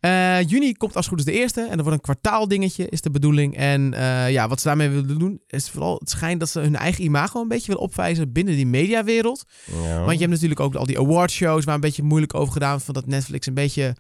Eh, 0.03 0.41
juni 0.41 0.74
komt 0.74 0.95
als 0.95 1.07
goed 1.07 1.19
is 1.19 1.25
de 1.25 1.31
eerste. 1.31 1.62
En 1.62 1.77
er 1.77 1.83
wordt 1.83 1.98
een 1.98 2.01
kwartaaldingetje, 2.01 2.89
is 2.89 3.01
de 3.01 3.12
bedoeling. 3.12 3.55
En 3.55 3.93
eh, 3.93 4.31
ja, 4.31 4.48
wat 4.48 4.62
ze 4.62 4.67
daarmee 4.67 4.89
willen 4.89 5.19
doen, 5.19 5.41
is 5.48 5.69
vooral 5.69 5.98
het 6.00 6.10
schijnt 6.10 6.39
dat 6.39 6.50
ze 6.50 6.60
hun 6.60 6.75
eigen 6.75 7.03
imago 7.03 7.41
een 7.41 7.48
beetje 7.48 7.67
willen 7.67 7.81
opwijzen 7.81 8.31
binnen 8.31 8.55
die 8.55 8.67
mediawereld. 8.67 9.43
Ja. 9.65 10.00
Want 10.00 10.12
je 10.12 10.17
hebt 10.17 10.31
natuurlijk 10.31 10.60
ook 10.60 10.75
al 10.75 10.86
die 10.86 11.00
awardshows 11.00 11.65
waar 11.65 11.75
een 11.75 11.81
beetje 11.81 12.03
moeilijk 12.03 12.33
over 12.33 12.53
gedaan. 12.53 12.81
Van 12.81 12.93
dat 12.93 13.05
Netflix 13.05 13.48
een 13.48 13.53
beetje... 13.53 13.95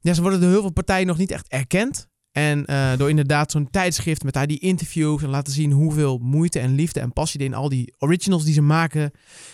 Ja, 0.00 0.14
ze 0.14 0.20
worden 0.20 0.40
door 0.40 0.50
heel 0.50 0.60
veel 0.60 0.72
partijen 0.72 1.06
nog 1.06 1.18
niet 1.18 1.30
echt 1.30 1.48
erkend. 1.48 2.08
En 2.32 2.64
eh, 2.64 2.96
door 2.96 3.08
inderdaad 3.08 3.50
zo'n 3.50 3.70
tijdschrift 3.70 4.24
met 4.24 4.34
daar 4.34 4.46
die 4.46 4.58
interviews 4.58 5.22
en 5.22 5.28
laten 5.28 5.52
zien 5.52 5.72
hoeveel 5.72 6.18
moeite 6.18 6.58
en 6.58 6.74
liefde 6.74 7.00
en 7.00 7.12
passie 7.12 7.40
er 7.40 7.46
in 7.46 7.54
al 7.54 7.68
die 7.68 7.94
originals 7.98 8.44
die 8.44 8.54
ze 8.54 8.62
maken, 8.62 9.10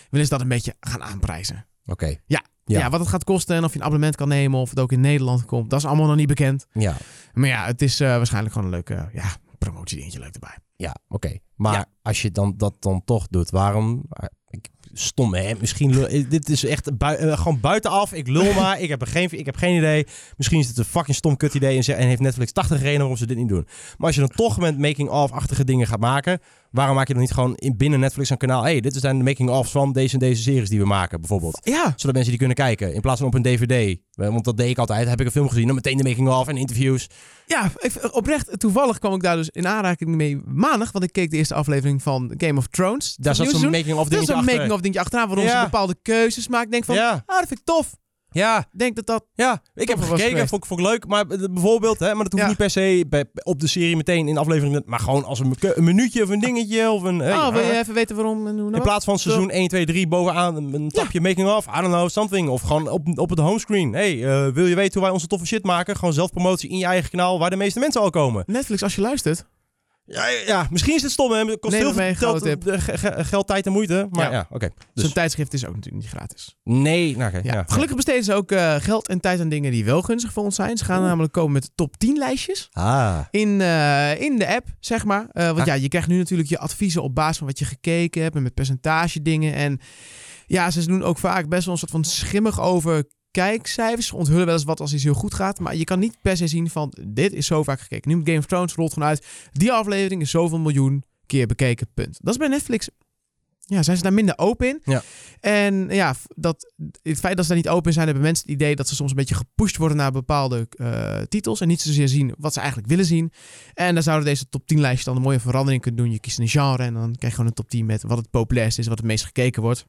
willen 0.09 0.25
ze 0.25 0.31
dat 0.31 0.41
een 0.41 0.47
beetje 0.47 0.75
gaan 0.79 1.03
aanprijzen. 1.03 1.65
Oké. 1.85 2.15
Ja. 2.25 2.43
Ja. 2.65 2.79
Ja. 2.79 2.89
wat 2.89 2.99
het 2.99 3.09
gaat 3.09 3.23
kosten 3.23 3.55
en 3.55 3.63
of 3.63 3.71
je 3.73 3.79
een 3.79 3.85
abonnement 3.85 4.15
kan 4.15 4.27
nemen 4.27 4.59
of 4.59 4.69
het 4.69 4.79
ook 4.79 4.91
in 4.91 5.01
Nederland 5.01 5.45
komt, 5.45 5.69
dat 5.69 5.79
is 5.79 5.85
allemaal 5.85 6.07
nog 6.07 6.15
niet 6.15 6.27
bekend. 6.27 6.65
Ja. 6.73 6.95
Maar 7.33 7.47
ja, 7.49 7.65
het 7.65 7.81
is 7.81 7.99
eh, 7.99 8.07
waarschijnlijk 8.07 8.53
gewoon 8.53 8.67
een 8.67 8.73
leuke 8.73 9.09
ja, 9.13 9.25
promotiedingetje 9.57 10.19
leuk 10.19 10.33
erbij. 10.33 10.57
Ja, 10.75 10.95
oké. 11.07 11.37
Maar 11.55 11.73
Ja. 11.73 11.85
als 12.01 12.21
je 12.21 12.31
dan, 12.31 12.53
dat 12.57 12.75
dan 12.79 13.01
toch 13.05 13.27
doet, 13.29 13.49
waarom... 13.49 14.05
Ik, 14.47 14.67
stom, 14.93 15.33
hè? 15.33 15.53
Misschien... 15.59 16.07
eh, 16.07 16.25
dit 16.29 16.49
is 16.49 16.65
echt 16.65 16.97
bui- 16.97 17.15
eh, 17.17 17.37
gewoon 17.37 17.59
buitenaf. 17.59 18.13
Ik 18.13 18.27
lul 18.27 18.53
maar. 18.61 18.79
Ik 18.79 18.89
heb, 18.89 19.01
er 19.01 19.07
geen, 19.07 19.29
ik 19.31 19.45
heb 19.45 19.55
geen 19.55 19.77
idee. 19.77 20.07
Misschien 20.37 20.59
is 20.59 20.67
het 20.67 20.77
een 20.77 20.85
fucking 20.85 21.15
stom 21.17 21.37
kut 21.37 21.53
idee 21.53 21.77
en, 21.77 21.83
ze- 21.83 21.93
en 21.93 22.07
heeft 22.07 22.21
Netflix 22.21 22.51
80 22.51 22.77
redenen 22.79 22.97
waarom 22.99 23.17
ze 23.17 23.25
dit 23.25 23.37
niet 23.37 23.47
doen. 23.49 23.67
Maar 23.97 24.07
als 24.07 24.15
je 24.15 24.21
dan 24.21 24.29
toch 24.35 24.59
met 24.59 24.77
making-of-achtige 24.77 25.63
dingen 25.63 25.87
gaat 25.87 25.99
maken... 25.99 26.39
Waarom 26.71 26.95
maak 26.95 27.07
je 27.07 27.13
dan 27.13 27.21
niet 27.21 27.31
gewoon 27.31 27.55
in, 27.55 27.77
binnen 27.77 27.99
Netflix 27.99 28.29
een 28.29 28.37
kanaal... 28.37 28.63
hey, 28.63 28.79
dit 28.81 28.93
zijn 28.95 29.17
de 29.17 29.23
making-ofs 29.23 29.71
van 29.71 29.91
deze 29.93 30.13
en 30.13 30.19
deze 30.19 30.41
series 30.41 30.69
die 30.69 30.79
we 30.79 30.85
maken, 30.85 31.19
bijvoorbeeld. 31.19 31.59
Ja, 31.63 31.83
Zodat 31.95 32.11
mensen 32.13 32.29
die 32.29 32.37
kunnen 32.37 32.55
kijken. 32.55 32.93
In 32.93 33.01
plaats 33.01 33.19
van 33.19 33.27
op 33.27 33.33
een 33.33 33.41
dvd. 33.41 33.97
Want 34.11 34.43
dat 34.45 34.57
deed 34.57 34.69
ik 34.69 34.77
altijd. 34.77 35.07
Heb 35.07 35.19
ik 35.19 35.25
een 35.25 35.31
film 35.31 35.49
gezien. 35.49 35.65
Dan 35.65 35.75
meteen 35.75 35.97
de 35.97 36.03
making-of 36.03 36.47
en 36.47 36.57
interviews. 36.57 37.07
ja 37.45 37.71
oprecht, 38.11 38.59
toevallig 38.59 38.99
kwam 38.99 39.13
ik 39.13 39.21
daar 39.21 39.35
dus 39.35 39.49
in 39.49 39.67
aanraking 39.67 40.09
mee 40.15 40.41
maandag, 40.45 40.91
want 40.91 41.03
ik 41.03 41.11
keek 41.11 41.31
de 41.31 41.37
eerste 41.37 41.53
aflevering 41.53 42.01
van 42.03 42.33
Game 42.37 42.59
of 42.59 42.67
Thrones. 42.67 43.15
Daar 43.19 43.35
zat 43.35 43.49
zo'n 43.49 43.69
making-of 43.71 44.07
dingetje 44.07 44.33
een 44.33 44.39
achter. 44.39 44.53
making-of 44.55 44.79
dingetje 44.81 45.01
achteraan 45.01 45.27
waarom 45.27 45.45
Ja. 45.45 45.57
ze 45.59 45.63
bepaalde 45.63 45.95
keuzes. 46.01 46.47
Ik 46.47 46.71
denk 46.71 46.85
van, 46.85 46.95
Ja. 46.95 47.23
ah, 47.25 47.39
dat 47.39 47.47
vind 47.47 47.59
ik 47.59 47.65
tof. 47.65 47.95
Ja, 48.33 48.59
Ik 48.59 48.79
denk 48.79 48.95
dat 48.95 49.05
dat... 49.05 49.25
Ja, 49.33 49.61
ik 49.75 49.87
heb 49.87 49.99
gekeken, 49.99 50.47
vond, 50.47 50.61
ik- 50.63 50.67
vond 50.67 50.79
ik 50.79 50.85
leuk. 50.85 51.07
Maar 51.07 51.25
eh, 51.27 51.37
bijvoorbeeld, 51.51 51.99
hè, 51.99 52.13
maar 52.13 52.23
dat 52.23 52.31
hoeft 52.31 52.43
Ja. 52.43 52.49
niet 52.49 52.57
per 52.57 52.69
se 52.69 53.05
bij, 53.09 53.25
op 53.43 53.59
de 53.59 53.67
serie 53.67 53.95
meteen 53.95 54.27
in 54.27 54.33
de 54.33 54.39
aflevering. 54.39 54.81
Maar 54.85 54.99
gewoon 54.99 55.23
als 55.23 55.39
een, 55.39 55.53
een 55.59 55.83
minuutje 55.83 56.23
of 56.23 56.29
een 56.29 56.39
dingetje. 56.39 56.91
Of 56.91 57.03
een, 57.03 57.19
hey, 57.19 57.33
oh, 57.33 57.47
wil 57.53 57.61
je 57.61 57.71
ah, 57.71 57.77
even 57.77 57.93
weten 57.93 58.15
waarom 58.15 58.47
en 58.47 58.59
hoe 58.59 58.71
in 58.73 58.81
plaats 58.81 59.05
van 59.05 59.19
seizoen 59.19 59.49
1, 59.49 59.67
2, 59.67 59.85
3 59.85 60.07
bovenaan 60.07 60.55
een, 60.55 60.73
een 60.73 60.89
tapje 60.89 61.21
making 61.21 61.47
of. 61.49 61.65
I 61.65 61.81
don't 61.81 61.93
know, 61.93 62.09
something. 62.09 62.49
Of 62.49 62.61
gewoon 62.61 62.89
op, 62.89 63.07
op 63.15 63.29
het 63.29 63.39
homescreen. 63.39 63.93
Hey, 63.93 64.25
eh, 64.25 64.53
wil 64.53 64.65
je 64.65 64.75
weten 64.75 64.93
hoe 64.93 65.01
wij 65.03 65.11
onze 65.11 65.27
toffe 65.27 65.45
shit 65.45 65.63
maken? 65.63 65.95
Gewoon 65.95 66.13
zelfpromotie 66.13 66.69
in 66.69 66.77
je 66.77 66.85
eigen 66.85 67.09
kanaal 67.09 67.39
waar 67.39 67.49
de 67.49 67.55
meeste 67.55 67.79
mensen 67.79 68.01
al 68.01 68.09
komen. 68.09 68.43
Netflix, 68.47 68.83
als 68.83 68.95
je 68.95 69.01
luistert. 69.01 69.45
Ja, 70.11 70.27
ja, 70.45 70.67
misschien 70.69 70.95
is 70.95 71.01
het 71.01 71.11
stom. 71.11 71.31
Hè? 71.31 71.37
Het 71.45 71.59
kost 71.59 71.73
Neem 71.73 71.85
heel 71.85 71.93
mee, 71.93 72.15
veel 72.15 72.27
geld, 72.39 72.45
eh, 72.45 72.79
ge- 72.81 72.97
ge- 72.97 73.23
geld, 73.25 73.47
tijd 73.47 73.65
en 73.65 73.71
moeite. 73.71 74.07
Maar 74.09 74.25
ja, 74.25 74.31
Ja. 74.31 74.47
oké. 74.49 74.69
Dus 74.93 75.03
Zo'n 75.03 75.13
tijdschrift 75.13 75.53
is 75.53 75.65
ook 75.65 75.75
natuurlijk 75.75 76.03
niet 76.03 76.13
gratis. 76.13 76.55
nee, 76.63 77.17
nou. 77.17 77.31
Ja. 77.33 77.39
ja. 77.43 77.63
Gelukkig 77.67 77.95
besteden 77.95 78.23
ze 78.23 78.33
ook 78.33 78.51
eh, 78.51 78.75
geld 78.75 79.07
en 79.07 79.19
tijd 79.19 79.39
aan 79.39 79.49
dingen 79.49 79.71
die 79.71 79.85
wel 79.85 80.01
gunstig 80.01 80.33
voor 80.33 80.43
ons 80.43 80.55
zijn. 80.55 80.77
Ze 80.77 80.85
gaan 80.85 81.01
namelijk 81.01 81.33
komen 81.33 81.51
met 81.51 81.71
top 81.75 81.97
10 81.97 82.17
lijstjes. 82.17 82.67
Ah, 82.71 83.19
in, 83.31 83.61
eh, 83.61 84.21
in 84.21 84.37
de 84.37 84.47
app, 84.55 84.67
zeg 84.79 85.05
maar. 85.05 85.27
Want 85.33 85.59
Ah. 85.59 85.65
ja, 85.65 85.73
je 85.73 85.87
krijgt 85.87 86.07
nu 86.07 86.17
natuurlijk 86.17 86.49
je 86.49 86.57
adviezen 86.59 87.03
op 87.03 87.15
basis 87.15 87.37
van 87.37 87.47
wat 87.47 87.59
je 87.59 87.65
gekeken 87.65 88.21
hebt 88.21 88.35
en 88.35 88.43
met 88.43 88.53
percentage 88.53 89.21
dingen. 89.21 89.53
En 89.53 89.79
ja, 90.47 90.71
ze 90.71 90.85
doen 90.85 91.03
ook 91.03 91.17
vaak 91.17 91.49
best 91.49 91.63
wel 91.65 91.73
een 91.73 91.79
soort 91.79 91.91
van 91.91 92.03
schimmig 92.03 92.61
over 92.61 93.03
kijkcijfers. 93.31 94.11
Onthullen 94.11 94.45
wel 94.45 94.53
eens 94.53 94.63
wat 94.63 94.79
als 94.79 94.93
iets 94.93 95.03
heel 95.03 95.13
goed 95.13 95.33
gaat. 95.33 95.59
Maar 95.59 95.75
je 95.75 95.83
kan 95.83 95.99
niet 95.99 96.17
per 96.21 96.37
se 96.37 96.47
zien 96.47 96.69
van 96.69 96.93
dit 97.07 97.33
is 97.33 97.45
zo 97.45 97.63
vaak 97.63 97.79
gekeken. 97.79 98.09
Nu 98.09 98.17
met 98.17 98.27
Game 98.27 98.39
of 98.39 98.45
Thrones 98.45 98.73
rolt 98.73 98.93
gewoon 98.93 99.07
uit. 99.07 99.25
Die 99.51 99.71
aflevering 99.71 100.21
is 100.21 100.29
zoveel 100.29 100.59
miljoen 100.59 101.03
keer 101.25 101.47
bekeken. 101.47 101.87
Punt. 101.93 102.17
Dat 102.21 102.33
is 102.33 102.39
bij 102.39 102.47
Netflix. 102.47 102.89
Ja, 103.65 103.83
zijn 103.83 103.97
ze 103.97 104.03
daar 104.03 104.13
minder 104.13 104.37
open 104.37 104.67
in? 104.67 104.81
Ja. 104.83 105.03
En 105.39 105.87
ja, 105.89 106.15
dat, 106.35 106.73
het 107.01 107.19
feit 107.19 107.35
dat 107.35 107.45
ze 107.45 107.53
daar 107.53 107.61
niet 107.61 107.69
open 107.69 107.85
in 107.87 107.93
zijn, 107.93 108.05
hebben 108.05 108.23
mensen 108.23 108.45
het 108.45 108.55
idee 108.55 108.75
dat 108.75 108.87
ze 108.87 108.95
soms 108.95 109.09
een 109.09 109.15
beetje 109.15 109.35
gepusht 109.35 109.77
worden 109.77 109.97
naar 109.97 110.11
bepaalde 110.11 110.67
eh, 110.69 111.21
titels. 111.21 111.61
En 111.61 111.67
niet 111.67 111.81
zozeer 111.81 112.07
zien 112.07 112.33
wat 112.37 112.53
ze 112.53 112.59
eigenlijk 112.59 112.89
willen 112.89 113.05
zien. 113.05 113.31
En 113.73 113.93
dan 113.93 114.03
zouden 114.03 114.25
deze 114.25 114.49
top 114.49 114.67
10 114.67 114.79
lijstje 114.79 115.05
dan 115.05 115.15
een 115.15 115.21
mooie 115.21 115.39
verandering 115.39 115.81
kunnen 115.81 116.03
doen. 116.03 116.11
Je 116.11 116.19
kiest 116.19 116.39
een 116.39 116.47
genre 116.47 116.83
en 116.83 116.93
dan 116.93 117.15
krijg 117.15 117.19
je 117.19 117.29
gewoon 117.29 117.45
een 117.45 117.53
top 117.53 117.69
10 117.69 117.85
met 117.85 118.03
wat 118.03 118.17
het 118.17 118.29
populairst 118.29 118.79
is, 118.79 118.87
wat 118.87 118.97
het 118.97 119.07
meest 119.07 119.25
gekeken 119.25 119.61
wordt. 119.61 119.85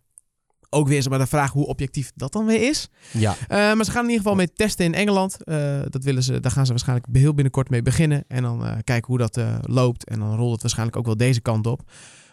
Ook 0.75 0.89
weer 0.89 1.09
maar 1.09 1.19
de 1.19 1.27
vraag 1.27 1.53
hoe 1.53 1.67
objectief 1.67 2.13
dat 2.15 2.33
dan 2.33 2.47
weer 2.47 2.69
is. 2.69 2.89
Ja. 3.11 3.37
Uh, 3.41 3.49
maar 3.49 3.85
ze 3.85 3.91
gaan 3.91 4.05
in 4.05 4.11
ieder 4.11 4.23
geval 4.23 4.35
mee 4.35 4.53
testen 4.53 4.85
in 4.85 4.95
Engeland. 4.95 5.37
Uh, 5.45 5.81
dat 5.89 6.05
willen 6.05 6.23
ze, 6.23 6.41
daar 6.41 6.53
gaan 6.53 6.65
ze 6.65 6.71
waarschijnlijk 6.71 7.07
heel 7.13 7.35
binnenkort 7.35 7.71
mee 7.71 7.83
beginnen. 7.83 8.25
En 8.29 8.43
dan 8.43 8.65
uh, 8.65 8.73
kijken 8.85 9.07
hoe 9.07 9.19
dat 9.19 9.41
loopt. 9.61 10.05
En 10.05 10.19
dan 10.19 10.37
rolt 10.37 10.53
het 10.53 10.63
waarschijnlijk 10.63 10.99
ook 10.99 11.07
wel 11.07 11.17
deze 11.17 11.41
kant 11.41 11.67
op. 11.67 11.83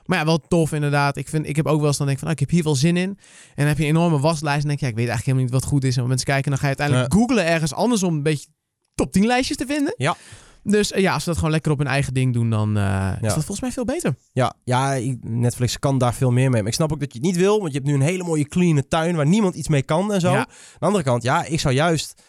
Maar 0.05 0.17
ja, 0.17 0.25
wel 0.25 0.39
tof 0.39 0.73
inderdaad. 0.73 1.17
Ik, 1.17 1.27
vind, 1.27 1.47
ik 1.47 1.55
heb 1.55 1.65
ook 1.65 1.79
wel 1.79 1.87
eens 1.87 1.97
dan 1.97 2.07
denk 2.07 2.19
van, 2.19 2.27
oh, 2.27 2.33
ik 2.33 2.39
heb 2.39 2.49
hier 2.49 2.63
wel 2.63 2.75
zin 2.75 2.97
in. 2.97 3.09
En 3.09 3.17
dan 3.55 3.65
heb 3.65 3.77
je 3.77 3.83
een 3.83 3.89
enorme 3.89 4.19
waslijst. 4.19 4.61
En 4.61 4.67
denk 4.67 4.79
je, 4.79 4.85
ja, 4.85 4.91
ik 4.91 4.97
weet 4.97 5.07
eigenlijk 5.07 5.37
helemaal 5.37 5.43
niet 5.43 5.53
wat 5.53 5.71
goed 5.71 5.83
is. 5.83 5.97
En 5.97 6.07
mensen 6.07 6.27
kijken, 6.27 6.49
dan 6.49 6.59
ga 6.59 6.67
je 6.69 6.75
uiteindelijk 6.77 7.13
googlen 7.13 7.45
ergens 7.45 7.73
anders 7.73 8.03
om 8.03 8.13
een 8.13 8.23
beetje 8.23 8.47
top 8.95 9.11
10 9.11 9.25
lijstjes 9.25 9.57
te 9.57 9.65
vinden. 9.65 9.93
Ja. 9.97 10.15
Dus 10.63 10.89
ja, 10.95 11.13
als 11.13 11.23
ze 11.23 11.29
dat 11.29 11.37
gewoon 11.37 11.53
lekker 11.53 11.71
op 11.71 11.77
hun 11.77 11.87
eigen 11.87 12.13
ding 12.13 12.33
doen, 12.33 12.49
dan 12.49 12.71
ja. 12.73 13.15
is 13.15 13.21
dat 13.21 13.33
volgens 13.33 13.61
mij 13.61 13.71
veel 13.71 13.85
beter. 13.85 14.15
Ja, 14.33 14.53
ja, 14.63 14.99
Netflix 15.21 15.79
kan 15.79 15.97
daar 15.97 16.13
veel 16.13 16.31
meer 16.31 16.49
mee. 16.49 16.59
Maar 16.59 16.69
ik 16.69 16.75
snap 16.75 16.91
ook 16.91 16.99
dat 16.99 17.13
je 17.13 17.19
het 17.19 17.27
niet 17.27 17.37
wil, 17.37 17.59
want 17.59 17.71
je 17.71 17.77
hebt 17.77 17.89
nu 17.89 17.93
een 17.93 18.01
hele 18.01 18.23
mooie 18.23 18.47
clean 18.47 18.87
tuin 18.87 19.15
waar 19.15 19.27
niemand 19.27 19.55
iets 19.55 19.67
mee 19.67 19.83
kan 19.83 20.13
en 20.13 20.21
zo. 20.21 20.31
Ja. 20.31 20.37
Aan 20.37 20.47
de 20.79 20.85
andere 20.85 21.03
kant, 21.03 21.23
ja, 21.23 21.45
ik 21.45 21.59
zou 21.59 21.73
juist, 21.73 22.21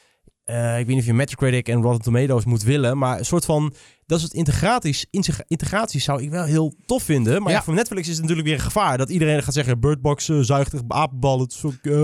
uh, 0.46 0.78
ik 0.78 0.86
weet 0.86 0.94
niet 0.94 0.98
of 0.98 1.04
je 1.04 1.14
Metacritic 1.14 1.68
en 1.68 1.82
Rotten 1.82 2.02
Tomatoes 2.02 2.44
moet 2.44 2.62
willen, 2.62 2.98
maar 2.98 3.18
een 3.18 3.24
soort 3.24 3.44
van, 3.44 3.72
dat 4.10 4.20
soort 4.20 4.32
integraties, 4.32 5.06
integraties 5.46 6.04
zou 6.04 6.22
ik 6.22 6.30
wel 6.30 6.44
heel 6.44 6.74
tof 6.86 7.02
vinden. 7.02 7.42
Maar 7.42 7.52
ja. 7.52 7.62
voor 7.62 7.74
Netflix 7.74 8.02
is 8.08 8.12
het 8.12 8.20
natuurlijk 8.22 8.48
weer 8.48 8.56
een 8.56 8.62
gevaar 8.64 8.98
dat 8.98 9.10
iedereen 9.10 9.42
gaat 9.42 9.54
zeggen, 9.54 9.80
Birdbox 9.80 10.28
uh, 10.28 10.40
zuigt 10.40 10.74
apenbal, 10.88 11.40
het, 11.40 11.60
uh, 11.82 11.94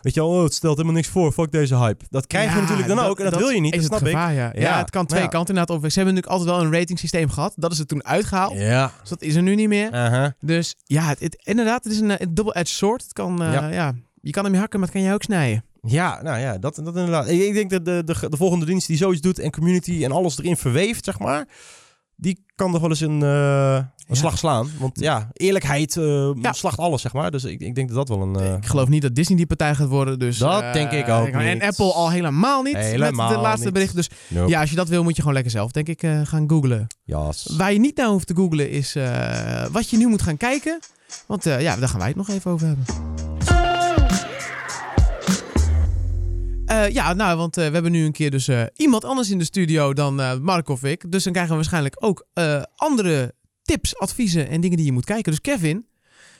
weet 0.00 0.14
je 0.14 0.20
wel, 0.20 0.28
oh, 0.28 0.42
het 0.42 0.54
stelt 0.54 0.74
helemaal 0.76 0.96
niks 0.96 1.08
voor, 1.08 1.32
fuck 1.32 1.52
deze 1.52 1.76
hype. 1.76 2.04
Dat 2.10 2.26
krijg 2.26 2.48
je 2.50 2.54
Ja, 2.54 2.60
natuurlijk 2.60 2.88
dan 2.88 2.96
dat- 2.96 3.06
ook 3.06 3.18
en 3.18 3.24
dat, 3.24 3.32
dat 3.32 3.42
wil 3.42 3.50
je 3.50 3.60
niet, 3.60 3.74
is 3.74 3.82
dat 3.82 3.90
het 3.90 3.98
snap 4.08 4.12
gevaar, 4.12 4.34
ja. 4.34 4.50
ja. 4.54 4.60
Ja. 4.60 4.78
het 4.78 4.90
kan 4.90 5.06
twee 5.06 5.28
kanten 5.28 5.54
inderdaad 5.54 5.76
op. 5.76 5.90
Ze 5.90 5.98
hebben 5.98 6.14
natuurlijk 6.14 6.40
altijd 6.40 6.56
wel 6.56 6.66
een 6.66 6.78
rating 6.78 6.98
systeem 6.98 7.30
gehad. 7.30 7.52
Dat 7.56 7.72
is 7.72 7.78
er 7.78 7.86
toen 7.86 8.04
uitgehaald. 8.04 8.52
ik. 8.52 8.58
Ja. 8.60 8.92
Dus 9.00 9.08
dat 9.08 9.22
is 9.22 9.34
er 9.34 9.42
nu 9.42 9.54
niet 9.54 9.68
meer. 9.68 9.90
Aha. 9.92 10.34
Dus 10.40 10.74
ja, 10.84 11.02
het, 11.02 11.20
het- 11.20 11.40
inderdaad, 11.44 11.84
het 11.84 11.92
is 11.92 12.00
een, 12.00 12.10
eh, 12.10 12.16
een 12.18 12.34
double-edged 12.34 12.68
sword. 12.76 13.02
Het 13.02 13.12
kan, 13.12 13.42
eh, 13.42 13.52
Ja. 13.52 13.68
ja. 13.68 13.94
je 14.20 14.30
kan 14.30 14.44
hem 14.44 14.54
hakken, 14.54 14.78
maar 14.80 14.88
het 14.88 14.96
kan 14.98 15.06
je 15.06 15.12
ook 15.14 15.22
snijden. 15.22 15.64
Ja, 15.82 16.22
nou 16.22 16.38
ja, 16.40 16.58
dat, 16.58 16.74
dat 16.74 16.86
inderdaad. 16.86 17.28
Ik, 17.28 17.54
denk 17.54 17.70
dat 17.70 17.84
de, 17.84 18.02
de, 18.04 18.28
de 18.28 18.36
volgende 18.36 18.66
dienst 18.66 18.86
die 18.86 18.96
zoiets 18.96 19.20
doet 19.20 19.38
en 19.38 19.50
community 19.50 20.04
en 20.04 20.12
alles 20.12 20.38
erin 20.38 20.56
verweeft, 20.56 21.04
zeg 21.04 21.18
maar, 21.18 21.48
die 22.16 22.44
kan 22.54 22.70
nog 22.70 22.80
wel 22.80 22.90
eens 22.90 23.00
een, 23.00 23.22
eh, 23.22 23.74
een 23.74 23.88
Ja. 24.06 24.14
slag 24.14 24.38
slaan. 24.38 24.68
Want 24.78 25.00
ja, 25.00 25.28
eerlijkheid 25.32 25.94
Ja. 26.40 26.52
slacht 26.52 26.78
alles, 26.78 27.02
zeg 27.02 27.12
maar. 27.12 27.30
Dus 27.30 27.44
ik, 27.44 27.60
ik 27.60 27.74
denk 27.74 27.88
dat 27.88 27.96
dat 27.96 28.08
wel 28.18 28.26
een... 28.26 28.36
eh, 28.36 28.54
Ik 28.54 28.66
geloof 28.66 28.88
niet 28.88 29.02
dat 29.02 29.14
Disney 29.14 29.36
die 29.36 29.46
partij 29.46 29.74
gaat 29.74 29.88
worden. 29.88 30.18
Dus, 30.18 30.38
Dat 30.38 30.72
denk 30.72 30.90
ik 30.90 31.08
ook 31.08 31.26
En 31.28 31.54
niet. 31.54 31.62
Apple 31.62 31.92
al 31.92 32.10
helemaal 32.10 32.62
niet 32.62 32.72
met 32.72 32.82
Helemaal 32.84 33.28
de 33.28 33.36
laatste 33.36 33.64
niet. 33.64 33.72
bericht. 33.74 33.94
Dus 33.94 34.10
nope. 34.28 34.48
ja, 34.50 34.60
als 34.60 34.70
je 34.70 34.76
dat 34.76 34.88
wil, 34.88 35.02
moet 35.02 35.12
je 35.14 35.20
gewoon 35.20 35.34
lekker 35.34 35.52
zelf, 35.52 35.70
denk 35.70 35.88
ik, 35.88 36.00
gaan 36.24 36.44
googlen. 36.50 36.86
Jas. 37.04 37.54
Waar 37.56 37.72
je 37.72 37.78
niet 37.78 37.96
naar 37.96 38.08
hoeft 38.08 38.26
te 38.26 38.34
googlen 38.34 38.70
is 38.70 38.96
wat 39.72 39.90
je 39.90 39.96
nu 39.96 40.06
moet 40.06 40.22
gaan 40.22 40.36
kijken. 40.36 40.78
Want 41.26 41.44
ja, 41.44 41.76
daar 41.76 41.88
gaan 41.88 41.98
wij 41.98 42.08
het 42.08 42.16
nog 42.16 42.28
even 42.28 42.50
over 42.50 42.66
hebben. 42.66 42.84
Eh, 46.70 46.88
ja, 46.88 47.12
nou, 47.12 47.36
want 47.36 47.56
eh, 47.56 47.66
we 47.66 47.72
hebben 47.72 47.92
nu 47.92 48.04
een 48.04 48.12
keer 48.12 48.30
dus 48.30 48.48
eh, 48.48 48.62
iemand 48.76 49.04
anders 49.04 49.30
in 49.30 49.38
de 49.38 49.44
studio 49.44 49.92
dan 49.92 50.42
Mark 50.42 50.68
of 50.68 50.82
ik. 50.84 51.12
Dus 51.12 51.22
dan 51.24 51.32
krijgen 51.32 51.52
we 51.52 51.58
waarschijnlijk 51.60 51.96
ook 52.04 52.26
andere 52.76 53.34
tips, 53.62 53.98
adviezen 53.98 54.48
en 54.48 54.60
dingen 54.60 54.76
die 54.76 54.86
je 54.86 54.92
moet 54.92 55.04
kijken. 55.04 55.30
Dus 55.30 55.40
Kevin, 55.40 55.86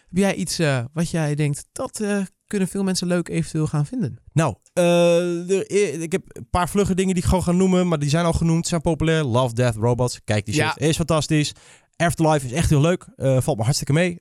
heb 0.09 0.17
jij 0.19 0.35
iets 0.35 0.59
wat 0.93 1.11
jij 1.11 1.35
denkt, 1.35 1.67
dat 1.73 2.03
kunnen 2.47 2.69
veel 2.69 2.83
mensen 2.83 3.07
leuk 3.07 3.29
eventueel 3.29 3.67
gaan 3.67 3.87
vinden? 3.87 4.19
Nou, 4.33 4.55
er- 4.73 5.71
ik 6.03 6.13
heb 6.13 6.23
een 6.27 6.49
paar 6.51 6.69
vlugge 6.69 6.95
dingen 6.95 7.15
die 7.15 7.23
ik 7.23 7.29
gewoon 7.29 7.45
ga 7.45 7.53
noemen, 7.53 7.89
maar 7.89 7.99
die 7.99 8.09
zijn 8.09 8.25
al 8.25 8.33
genoemd, 8.33 8.67
zijn 8.67 8.81
populair. 8.81 9.25
Love, 9.25 9.55
Death, 9.55 9.77
Robots. 9.77 10.21
Kijk, 10.25 10.45
die 10.45 10.55
shit 10.55 10.63
Ja. 10.65 10.77
is 10.77 10.97
fantastisch. 10.97 11.53
Afterlife 11.97 12.47
is 12.47 12.53
echt 12.53 12.71
heel 12.71 12.81
leuk. 12.81 13.07
Valt 13.17 13.57
me 13.57 13.63
hartstikke 13.63 13.93
mee. 13.93 14.19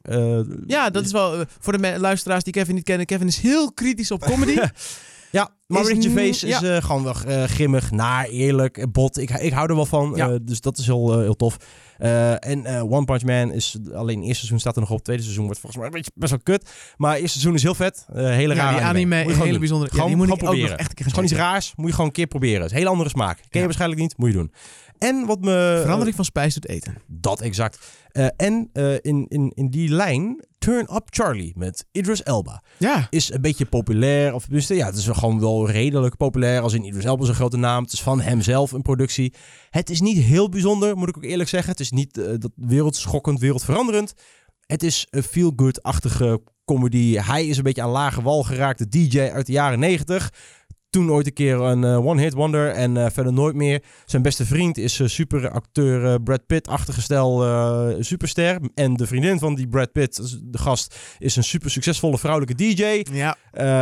Ja, 0.67 0.89
dat 0.89 1.05
is 1.05 1.11
wel 1.11 1.43
voor 1.59 1.77
de 1.81 1.99
luisteraars 1.99 2.43
die 2.43 2.53
Kevin 2.53 2.75
niet 2.75 2.83
kennen. 2.83 3.05
Kevin 3.05 3.27
is 3.27 3.37
heel 3.39 3.73
kritisch 3.73 4.11
op 4.11 4.21
comedy. 4.25 4.57
Ja, 5.31 5.49
maar 5.67 5.83
ja. 6.41 6.57
is 6.61 6.61
eh, 6.61 6.83
gewoon 6.83 7.03
wel 7.03 7.15
eh, 7.27 7.43
grimmig, 7.43 7.91
naar, 7.91 8.25
eerlijk, 8.25 8.91
bot. 8.91 9.17
Ik, 9.17 9.29
ik 9.29 9.51
hou 9.51 9.69
er 9.69 9.75
wel 9.75 9.85
van, 9.85 10.13
Ja. 10.15 10.29
eh, 10.29 10.35
dus 10.41 10.61
dat 10.61 10.77
is 10.77 10.85
heel, 10.85 11.19
heel 11.19 11.35
tof. 11.35 11.57
En 12.39 12.67
One 12.91 13.05
Punch 13.05 13.23
Man 13.23 13.51
is 13.51 13.77
alleen 13.93 14.17
eerste 14.19 14.35
seizoen 14.35 14.59
staat 14.59 14.75
er 14.75 14.81
nog 14.81 14.91
op. 14.91 15.03
Tweede 15.03 15.21
seizoen 15.23 15.45
wordt 15.45 15.59
volgens 15.59 15.81
mij 15.81 15.91
een 15.91 15.97
beetje 15.97 16.11
best 16.15 16.31
wel 16.31 16.41
kut. 16.43 16.69
Maar 16.97 17.13
eerste 17.13 17.29
seizoen 17.39 17.53
is 17.53 17.63
heel 17.63 17.75
vet. 17.75 18.05
Hele 18.13 18.53
die 18.53 18.63
anime, 18.63 19.15
gewoon 19.19 19.35
hele 19.37 19.49
doen. 19.49 19.59
bijzondere. 19.59 19.91
Gewoon- 19.91 20.09
ja, 20.09 20.15
die 20.15 20.25
moet 20.25 20.27
gewoon 20.27 20.41
ik 20.41 20.47
ook 20.47 20.49
nog 20.49 20.59
proberen. 20.59 20.77
echt 20.77 20.89
een 20.89 20.95
keer 20.95 21.05
gewoon 21.09 21.23
iets 21.23 21.33
raars, 21.33 21.73
moet 21.75 21.85
je 21.87 21.91
gewoon 21.91 22.07
een 22.07 22.13
keer 22.15 22.27
proberen. 22.27 22.55
Het 22.57 22.65
is 22.65 22.71
een 22.71 22.77
hele 22.77 22.89
andere 22.89 23.09
smaak. 23.09 23.37
Ken 23.37 23.59
je 23.59 23.65
waarschijnlijk 23.65 24.01
niet, 24.01 24.17
moet 24.17 24.29
je 24.29 24.35
doen. 24.35 24.51
En 24.97 25.25
wat 25.25 25.39
me... 25.41 25.79
Verandering 25.81 26.15
van 26.15 26.25
spijs 26.25 26.53
doet 26.53 26.67
eten. 26.67 26.95
Dat 27.07 27.41
exact. 27.41 27.79
Eh, 28.09 28.27
en 28.37 28.69
eh, 28.73 28.93
in, 29.01 29.25
in, 29.27 29.51
in 29.55 29.69
die 29.69 29.89
lijn, 29.89 30.43
Turn 30.57 30.95
Up 30.95 31.03
Charlie 31.05 31.53
met 31.57 31.85
Idris 31.91 32.23
Elba 32.23 32.63
Ja. 32.77 33.07
is 33.09 33.31
een 33.33 33.41
beetje 33.41 33.65
populair. 33.65 34.33
Of 34.33 34.45
dus, 34.45 34.67
ja, 34.67 34.85
het 34.85 34.95
is 34.95 35.07
gewoon 35.07 35.39
wel 35.39 35.69
redelijk 35.69 36.17
populair. 36.17 36.61
Als 36.61 36.73
in 36.73 36.83
Idris 36.85 37.03
Elba 37.05 37.23
is 37.23 37.29
een 37.29 37.35
grote 37.35 37.57
naam. 37.57 37.83
Het 37.83 37.93
is 37.93 38.01
van 38.01 38.21
hemzelf 38.21 38.71
een 38.71 38.81
productie. 38.81 39.33
Het 39.69 39.89
is 39.89 40.01
niet 40.01 40.17
heel 40.17 40.49
bijzonder, 40.49 40.97
moet 40.97 41.09
ik 41.09 41.17
ook 41.17 41.23
eerlijk 41.23 41.49
zeggen. 41.49 41.71
Het 41.71 41.79
is 41.79 41.91
niet 41.91 42.17
eh, 42.17 42.25
dat 42.37 42.51
wereldschokkend, 42.55 43.39
wereldveranderend. 43.39 44.13
Het 44.65 44.83
is 44.83 45.07
een 45.09 45.23
feel-good-achtige 45.23 46.41
comedy. 46.65 47.15
Hij 47.17 47.47
is 47.47 47.57
een 47.57 47.63
beetje 47.63 47.81
aan 47.81 47.89
lage 47.89 48.21
wal 48.21 48.43
geraakt. 48.43 48.79
De 48.79 48.87
DJ 48.89 49.19
uit 49.19 49.45
de 49.45 49.51
jaren 49.51 49.79
90. 49.79 50.33
Toen 50.89 51.11
ooit 51.11 51.25
een 51.25 51.33
keer 51.33 51.59
een 51.59 51.83
eh, 51.83 52.05
one-hit 52.05 52.33
wonder 52.33 52.69
en 52.69 52.97
eh, 52.97 53.05
verder 53.11 53.33
nooit 53.33 53.55
meer. 53.55 53.83
Zijn 54.05 54.21
beste 54.21 54.45
vriend 54.45 54.77
is 54.77 54.99
eh, 54.99 55.07
superacteur 55.07 56.21
Brad 56.21 56.45
Pitt-achtige 56.45 57.01
stijl 57.01 57.43
eh, 57.43 57.95
superster. 57.99 58.59
En 58.75 58.93
de 58.93 59.07
vriendin 59.07 59.39
van 59.39 59.55
die 59.55 59.67
Brad 59.67 59.91
Pitt, 59.91 60.37
de 60.43 60.57
gast, 60.57 60.95
is 61.19 61.35
een 61.35 61.43
super 61.43 61.71
succesvolle 61.71 62.17
vrouwelijke 62.17 62.55
DJ. 62.55 63.03
Ja. 63.11 63.37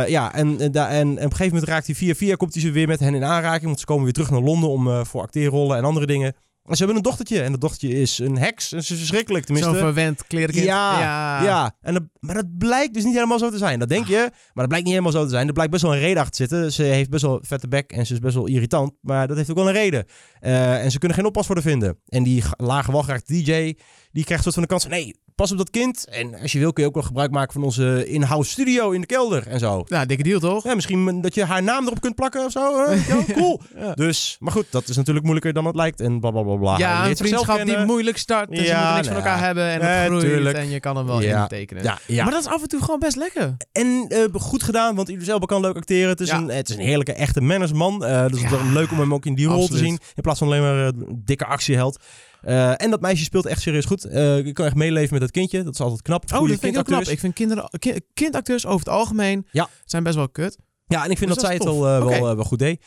Ja, 0.06 0.34
en, 0.34 0.60
en, 0.60 0.72
da- 0.72 0.88
en, 0.88 0.96
en 0.96 1.10
op 1.12 1.16
een 1.16 1.22
gegeven 1.30 1.52
moment 1.52 1.64
raakt 1.70 1.86
hij 1.86 1.94
via 1.94 2.14
via, 2.14 2.34
komt 2.34 2.52
hij 2.54 2.62
ze 2.62 2.70
weer 2.70 2.86
met 2.88 3.00
hen 3.00 3.14
in 3.14 3.24
aanraking. 3.24 3.64
Want 3.64 3.78
ze 3.80 3.86
komen 3.86 4.04
weer 4.04 4.12
terug 4.12 4.30
naar 4.30 4.40
Londen 4.40 4.68
om 4.70 5.06
voor 5.06 5.22
acteerrollen 5.22 5.76
en 5.76 5.84
andere 5.84 6.06
dingen. 6.06 6.34
Ze 6.76 6.84
hebben 6.84 6.96
een 6.96 7.02
dochtertje. 7.02 7.42
En 7.42 7.50
dat 7.50 7.60
dochtertje 7.60 8.00
is 8.00 8.18
een 8.18 8.38
heks. 8.38 8.72
En 8.72 8.84
ze 8.84 8.92
is 8.92 8.98
verschrikkelijk, 8.98 9.44
tenminste. 9.44 9.72
Zo'n 9.72 9.80
verwend 9.80 10.26
klerenkind. 10.26 10.64
Ja, 10.64 11.00
ja. 11.00 11.42
Ja, 11.42 11.76
en 11.80 11.94
dat, 11.94 12.02
maar 12.20 12.34
dat 12.34 12.58
blijkt 12.58 12.94
dus 12.94 13.04
niet 13.04 13.14
helemaal 13.14 13.38
zo 13.38 13.50
te 13.50 13.58
zijn. 13.58 13.78
Dat 13.78 13.88
denk 13.88 14.06
je, 14.06 14.16
maar 14.18 14.30
dat 14.54 14.68
blijkt 14.68 14.84
niet 14.84 14.94
helemaal 14.94 15.12
zo 15.12 15.24
te 15.24 15.30
zijn. 15.30 15.46
Er 15.46 15.52
blijkt 15.52 15.72
best 15.72 15.82
wel 15.82 15.94
een 15.94 16.00
reden 16.00 16.22
achter 16.22 16.36
te 16.36 16.42
zitten. 16.42 16.72
Ze 16.72 16.82
heeft 16.82 17.10
best 17.10 17.22
wel 17.22 17.38
vette 17.42 17.68
bek 17.68 17.92
en 17.92 18.06
ze 18.06 18.12
is 18.12 18.18
best 18.18 18.34
wel 18.34 18.46
irritant. 18.46 18.92
Maar 19.00 19.28
dat 19.28 19.36
heeft 19.36 19.50
ook 19.50 19.56
wel 19.56 19.68
een 19.68 19.72
reden. 19.72 20.04
Eh, 20.40 20.84
en 20.84 20.90
ze 20.90 20.98
kunnen 20.98 21.16
geen 21.16 21.26
oppas 21.26 21.46
voor 21.46 21.54
haar 21.54 21.64
vinden. 21.64 21.98
En 22.06 22.22
die 22.22 22.42
lage 22.56 23.22
DJ, 23.24 23.74
die 24.12 24.24
krijgt 24.24 24.42
soort 24.42 24.54
van 24.54 24.62
de 24.62 24.68
kans 24.68 24.82
van... 24.82 24.90
Nee, 24.90 25.14
pas 25.38 25.52
op 25.52 25.58
dat 25.58 25.70
kind. 25.70 26.08
En 26.08 26.40
als 26.42 26.52
je 26.52 26.58
wil 26.58 26.72
kun 26.72 26.82
je 26.82 26.88
ook 26.88 26.94
wel 26.94 27.04
gebruik 27.04 27.30
maken 27.30 27.52
van 27.52 27.62
onze 27.62 28.08
in-house 28.08 28.50
studio 28.50 28.90
in 28.90 29.00
de 29.00 29.06
kelder 29.06 29.46
en 29.46 29.58
zo. 29.58 29.84
Nou, 29.88 30.06
dikke 30.06 30.22
deal 30.22 30.40
toch? 30.40 30.64
Ja, 30.64 30.74
misschien 30.74 31.20
dat 31.20 31.34
je 31.34 31.44
haar 31.44 31.62
naam 31.62 31.84
erop 31.86 32.00
kunt 32.00 32.14
plakken 32.14 32.44
of 32.44 32.52
zo. 32.52 32.60
Ja, 33.08 33.34
cool. 33.34 33.60
Ja. 33.76 33.94
Dus, 33.94 34.36
maar 34.40 34.52
goed, 34.52 34.66
dat 34.70 34.88
is 34.88 34.96
natuurlijk 34.96 35.24
moeilijker 35.24 35.52
dan 35.54 35.64
het 35.64 35.74
lijkt. 35.74 36.00
En 36.00 36.20
bla 36.20 36.30
bla 36.30 36.42
bla 36.56 36.78
Ja, 36.78 37.08
een 37.08 37.16
vriendschap 37.16 37.64
die 37.64 37.78
moeilijk 37.84 38.18
start. 38.18 38.50
Dus 38.50 38.66
Ja, 38.66 38.80
je 38.80 38.86
moet 38.86 38.94
niks 38.94 39.06
nou 39.06 39.06
van 39.06 39.14
elkaar 39.16 39.38
ja. 39.38 39.44
hebben 39.44 39.64
en 39.70 39.80
het 39.80 40.06
groeit 40.06 40.22
tuurlijk. 40.24 40.56
en 40.56 40.70
je 40.70 40.80
kan 40.80 40.96
hem 40.96 41.06
wel 41.06 41.20
Ja. 41.22 41.42
intekenen. 41.42 41.82
Ja, 41.82 41.98
ja. 42.06 42.22
Maar 42.24 42.32
dat 42.32 42.40
is 42.44 42.48
af 42.50 42.62
en 42.62 42.68
toe 42.68 42.80
gewoon 42.80 42.98
best 42.98 43.16
lekker. 43.16 43.56
En 43.72 44.04
eh, 44.08 44.24
goed 44.40 44.62
gedaan, 44.62 44.94
want 44.94 45.08
Idris 45.08 45.28
Elba 45.28 45.46
kan 45.46 45.60
leuk 45.60 45.76
acteren. 45.76 46.08
Het 46.08 46.20
is, 46.20 46.28
Ja. 46.28 46.36
een, 46.36 46.48
het 46.50 46.68
is 46.68 46.74
een 46.76 46.82
heerlijke, 46.82 47.12
echte 47.12 47.40
mannersman. 47.40 48.04
Eh 48.04 48.10
dus 48.22 48.22
het 48.22 48.34
is 48.34 48.40
Ja. 48.58 48.64
wel 48.64 48.72
leuk 48.72 48.90
om 48.90 48.98
hem 48.98 49.14
ook 49.14 49.26
in 49.26 49.34
die 49.34 49.46
rol 49.46 49.54
Absoluut. 49.62 49.78
te 49.80 49.86
zien. 49.86 49.98
In 50.14 50.22
plaats 50.22 50.38
van 50.38 50.48
alleen 50.48 50.60
maar 50.62 50.76
een 50.76 51.22
dikke 51.24 51.44
actieheld. 51.44 51.98
Eh, 52.42 52.82
en 52.82 52.90
dat 52.90 53.00
meisje 53.00 53.24
speelt 53.24 53.46
echt 53.46 53.60
serieus 53.60 53.84
goed. 53.84 54.04
Eh 54.04 54.38
ik 54.38 54.54
kan 54.54 54.66
echt 54.66 54.74
meeleven 54.74 55.12
met 55.12 55.20
dat 55.20 55.30
kindje. 55.30 55.62
Dat 55.64 55.74
is 55.74 55.80
altijd 55.80 56.02
knap. 56.02 56.24
Oh, 56.32 56.36
Goeie 56.36 56.52
dat 56.52 56.60
vind 56.60 56.72
ik 56.74 56.78
ook 56.80 56.86
knap. 56.86 57.02
Ik 57.02 57.18
vind 57.18 57.34
kinderen, 57.34 57.70
ki- 57.78 58.00
kindacteurs 58.14 58.66
over 58.66 58.78
het 58.78 58.88
algemeen 58.88 59.46
Ja. 59.50 59.68
zijn 59.84 60.02
best 60.02 60.16
wel 60.16 60.28
kut. 60.28 60.58
Ja, 60.86 61.04
en 61.04 61.10
ik 61.10 61.18
vind 61.18 61.30
Dus 61.30 61.40
dat, 61.42 61.50
dat 61.50 61.60
zij 61.60 61.70
het 61.72 61.78
wel, 61.78 61.88
eh, 62.12 62.20
wel, 62.20 62.36
wel 62.36 62.44
goed 62.44 62.58
deed. 62.58 62.84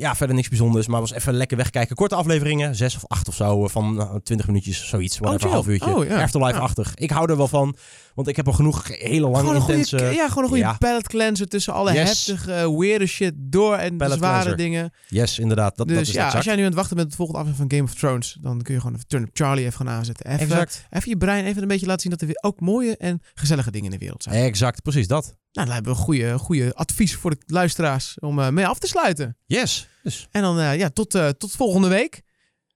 Ja, 0.00 0.14
verder 0.14 0.36
niks 0.36 0.48
bijzonders, 0.48 0.86
maar 0.86 1.00
was 1.00 1.12
even 1.12 1.34
lekker 1.34 1.56
wegkijken. 1.56 1.96
Korte 1.96 2.14
afleveringen, 2.14 2.74
zes 2.74 2.96
of 2.96 3.06
acht 3.06 3.28
of 3.28 3.34
zo, 3.34 3.66
van 3.68 3.94
nou, 3.94 4.20
20 4.22 4.46
minuutjes, 4.46 4.88
zoiets. 4.88 5.16
Chill. 5.16 5.32
een 5.32 5.48
half 5.48 5.66
uurtje. 5.66 5.94
Oh, 5.96 6.04
ja. 6.06 6.22
Afterlife-achtig. 6.22 6.94
Ik 6.94 7.10
hou 7.10 7.30
er 7.30 7.36
wel 7.36 7.48
van, 7.48 7.76
want 8.18 8.30
ik 8.30 8.36
heb 8.36 8.46
al 8.46 8.52
genoeg 8.52 8.88
hele 8.88 9.28
lange, 9.28 9.54
intense... 9.54 9.96
ja, 9.96 10.28
gewoon 10.28 10.42
een 10.42 10.48
goede 10.48 10.64
ja. 10.64 10.76
palette 10.78 11.08
cleanser 11.08 11.48
tussen 11.48 11.72
alle 11.72 11.92
Yes. 11.92 12.26
heftige, 12.26 12.76
weirde 12.78 13.06
shit 13.06 13.32
door 13.36 13.76
en 13.76 13.96
Palette 13.96 14.18
zware 14.18 14.32
cleanser. 14.42 14.56
dingen. 14.56 14.92
Yes, 15.08 15.38
inderdaad. 15.38 15.76
Dat, 15.76 15.88
dus 15.88 15.96
dat 15.96 16.06
is 16.06 16.12
ja, 16.12 16.16
exact. 16.18 16.34
als 16.36 16.44
jij 16.44 16.54
nu 16.54 16.60
aan 16.60 16.66
het 16.66 16.76
wachten 16.76 16.96
bent 16.96 17.06
op 17.12 17.18
het 17.18 17.26
volgende 17.26 17.40
aflevering 17.50 17.70
van 17.70 17.78
Game 17.78 17.92
of 17.92 17.98
Thrones, 18.00 18.36
dan 18.40 18.62
kun 18.62 18.74
je 18.74 18.80
gewoon 18.80 18.94
even 18.96 19.06
Turn 19.08 19.22
Up 19.22 19.30
Charlie 19.32 19.64
even 19.64 19.76
gaan 19.76 19.88
aanzetten. 19.88 20.26
Even, 20.26 20.40
Exact. 20.40 20.86
even 20.90 21.08
je 21.10 21.16
brein 21.16 21.44
even 21.44 21.62
een 21.62 21.68
beetje 21.68 21.86
laten 21.86 22.00
zien 22.00 22.10
dat 22.10 22.20
er 22.20 22.26
weer 22.26 22.38
ook 22.40 22.60
mooie 22.60 22.96
en 22.96 23.20
gezellige 23.34 23.70
dingen 23.70 23.86
in 23.86 23.92
de 23.98 23.98
wereld 24.04 24.22
zijn. 24.22 24.44
Exact, 24.44 24.82
precies 24.82 25.06
dat. 25.06 25.36
dan 25.52 25.68
hebben 25.70 25.92
we 25.92 25.98
een 25.98 26.04
goede, 26.04 26.38
goede 26.38 26.74
advies 26.74 27.14
voor 27.16 27.30
de 27.30 27.38
luisteraars 27.46 28.16
om 28.20 28.38
eh, 28.38 28.48
mee 28.48 28.66
af 28.66 28.78
te 28.78 28.86
sluiten. 28.86 29.36
Yes. 29.46 29.88
Dus 30.02 30.28
En 30.30 30.42
dan 30.42 30.58
eh, 30.58 30.76
ja, 30.78 30.88
tot, 30.90 31.14
eh, 31.14 31.28
tot 31.28 31.50
volgende 31.52 31.88
week. 31.88 32.22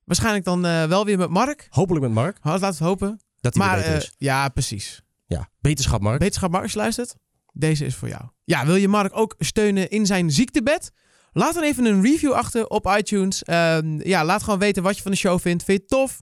Waarschijnlijk 0.05 0.45
dan 0.45 0.63
wel 0.89 1.05
weer 1.05 1.19
met 1.19 1.31
Mark. 1.31 1.67
hopelijk 1.71 2.05
met 2.05 2.15
Mark. 2.15 2.37
Laten 2.43 2.61
we 2.61 2.67
het 2.67 2.79
hopen. 2.79 3.21
Dat 3.41 3.55
hij 3.55 3.67
Maar 3.67 3.87
is. 3.87 4.13
ja, 4.19 4.49
precies. 4.49 5.03
Ja, 5.33 5.49
beterschap 5.61 6.01
Mark. 6.01 6.21
Wetenschap 6.21 6.51
Mark, 6.51 6.63
als 6.63 6.73
je 6.73 6.79
luistert. 6.79 7.15
Deze 7.53 7.85
is 7.85 7.95
voor 7.95 8.09
jou. 8.09 8.23
Ja, 8.45 8.67
wil 8.67 8.75
je 8.75 8.89
Mark 8.89 9.17
ook 9.17 9.35
steunen 9.39 9.91
in 9.91 10.07
zijn 10.07 10.31
ziektebed? 10.31 10.93
Laat 11.33 11.55
dan 11.55 11.63
even 11.63 11.85
een 11.85 12.03
review 12.03 12.33
achter 12.33 12.67
op 12.67 12.95
iTunes. 12.99 13.43
Ehm, 13.43 14.09
ja, 14.09 14.25
laat 14.25 14.43
gewoon 14.43 14.59
weten 14.59 14.83
wat 14.83 14.97
je 14.97 15.03
van 15.03 15.11
de 15.11 15.17
show 15.17 15.41
vindt. 15.41 15.65
Vind 15.65 15.79
je 15.79 15.85
het 15.85 16.01
tof? 16.01 16.21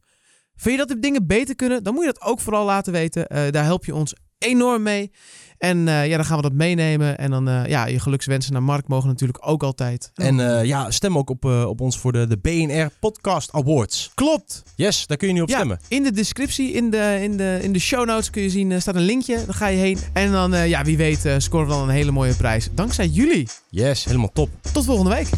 Vind 0.55 0.75
je 0.75 0.87
dat 0.87 0.89
de 0.89 0.99
dingen 0.99 1.27
beter 1.27 1.55
kunnen? 1.55 1.83
Dan 1.83 1.95
moet 1.95 2.05
je 2.05 2.13
dat 2.13 2.23
ook 2.23 2.41
vooral 2.41 2.65
laten 2.65 2.93
weten. 2.93 3.27
Eh, 3.27 3.51
daar 3.51 3.65
help 3.65 3.85
je 3.85 3.95
ons 3.95 4.15
enorm 4.41 4.83
mee. 4.83 5.11
En 5.59 5.89
eh, 5.89 6.07
ja, 6.07 6.17
dan 6.17 6.25
gaan 6.25 6.37
we 6.37 6.43
dat 6.43 6.53
meenemen. 6.53 7.19
En 7.19 7.31
dan, 7.31 7.49
eh, 7.49 7.67
ja, 7.67 7.87
je 7.87 8.01
gelukswensen 8.01 8.53
naar 8.53 8.63
Mark 8.63 8.89
mogen 8.89 9.09
natuurlijk 9.09 9.39
ook 9.49 9.63
altijd. 9.63 10.11
En 10.15 10.59
eh, 10.59 10.65
ja, 10.65 10.91
stem 10.91 11.19
ook 11.19 11.31
op, 11.31 11.45
op 11.45 11.81
ons 11.81 11.99
voor 11.99 12.13
de, 12.13 12.27
de 12.27 12.37
BNR 12.39 12.91
Podcast 13.01 13.53
Awards. 13.53 14.11
Klopt. 14.15 14.63
Yes, 14.77 15.07
daar 15.07 15.17
kun 15.17 15.29
je 15.29 15.35
nu 15.35 15.41
op 15.41 15.49
Ja, 15.49 15.55
stemmen. 15.55 15.81
in 15.89 16.03
de 16.03 16.13
descriptie, 16.13 16.73
in 16.73 16.91
de, 16.91 17.19
in 17.23 17.37
de, 17.37 17.59
in 17.63 17.73
de 17.73 17.79
show 17.79 18.07
notes 18.07 18.31
kun 18.31 18.43
je 18.43 18.51
zien, 18.51 18.81
staat 18.81 18.95
een 18.95 19.01
linkje. 19.03 19.45
Dan 19.45 19.55
ga 19.55 19.67
je 19.67 19.79
heen. 19.79 19.99
En 20.13 20.33
dan, 20.33 20.69
ja, 20.69 20.85
wie 20.85 20.97
weet, 20.97 21.29
scoren 21.39 21.67
we 21.67 21.73
dan 21.73 21.83
een 21.83 21.95
hele 21.95 22.11
mooie 22.11 22.35
prijs. 22.35 22.69
Dankzij 22.75 23.07
jullie. 23.07 23.49
Yes, 23.71 24.05
helemaal 24.05 24.33
top. 24.33 24.49
Tot 24.73 24.85
volgende 24.85 25.15
week. 25.15 25.29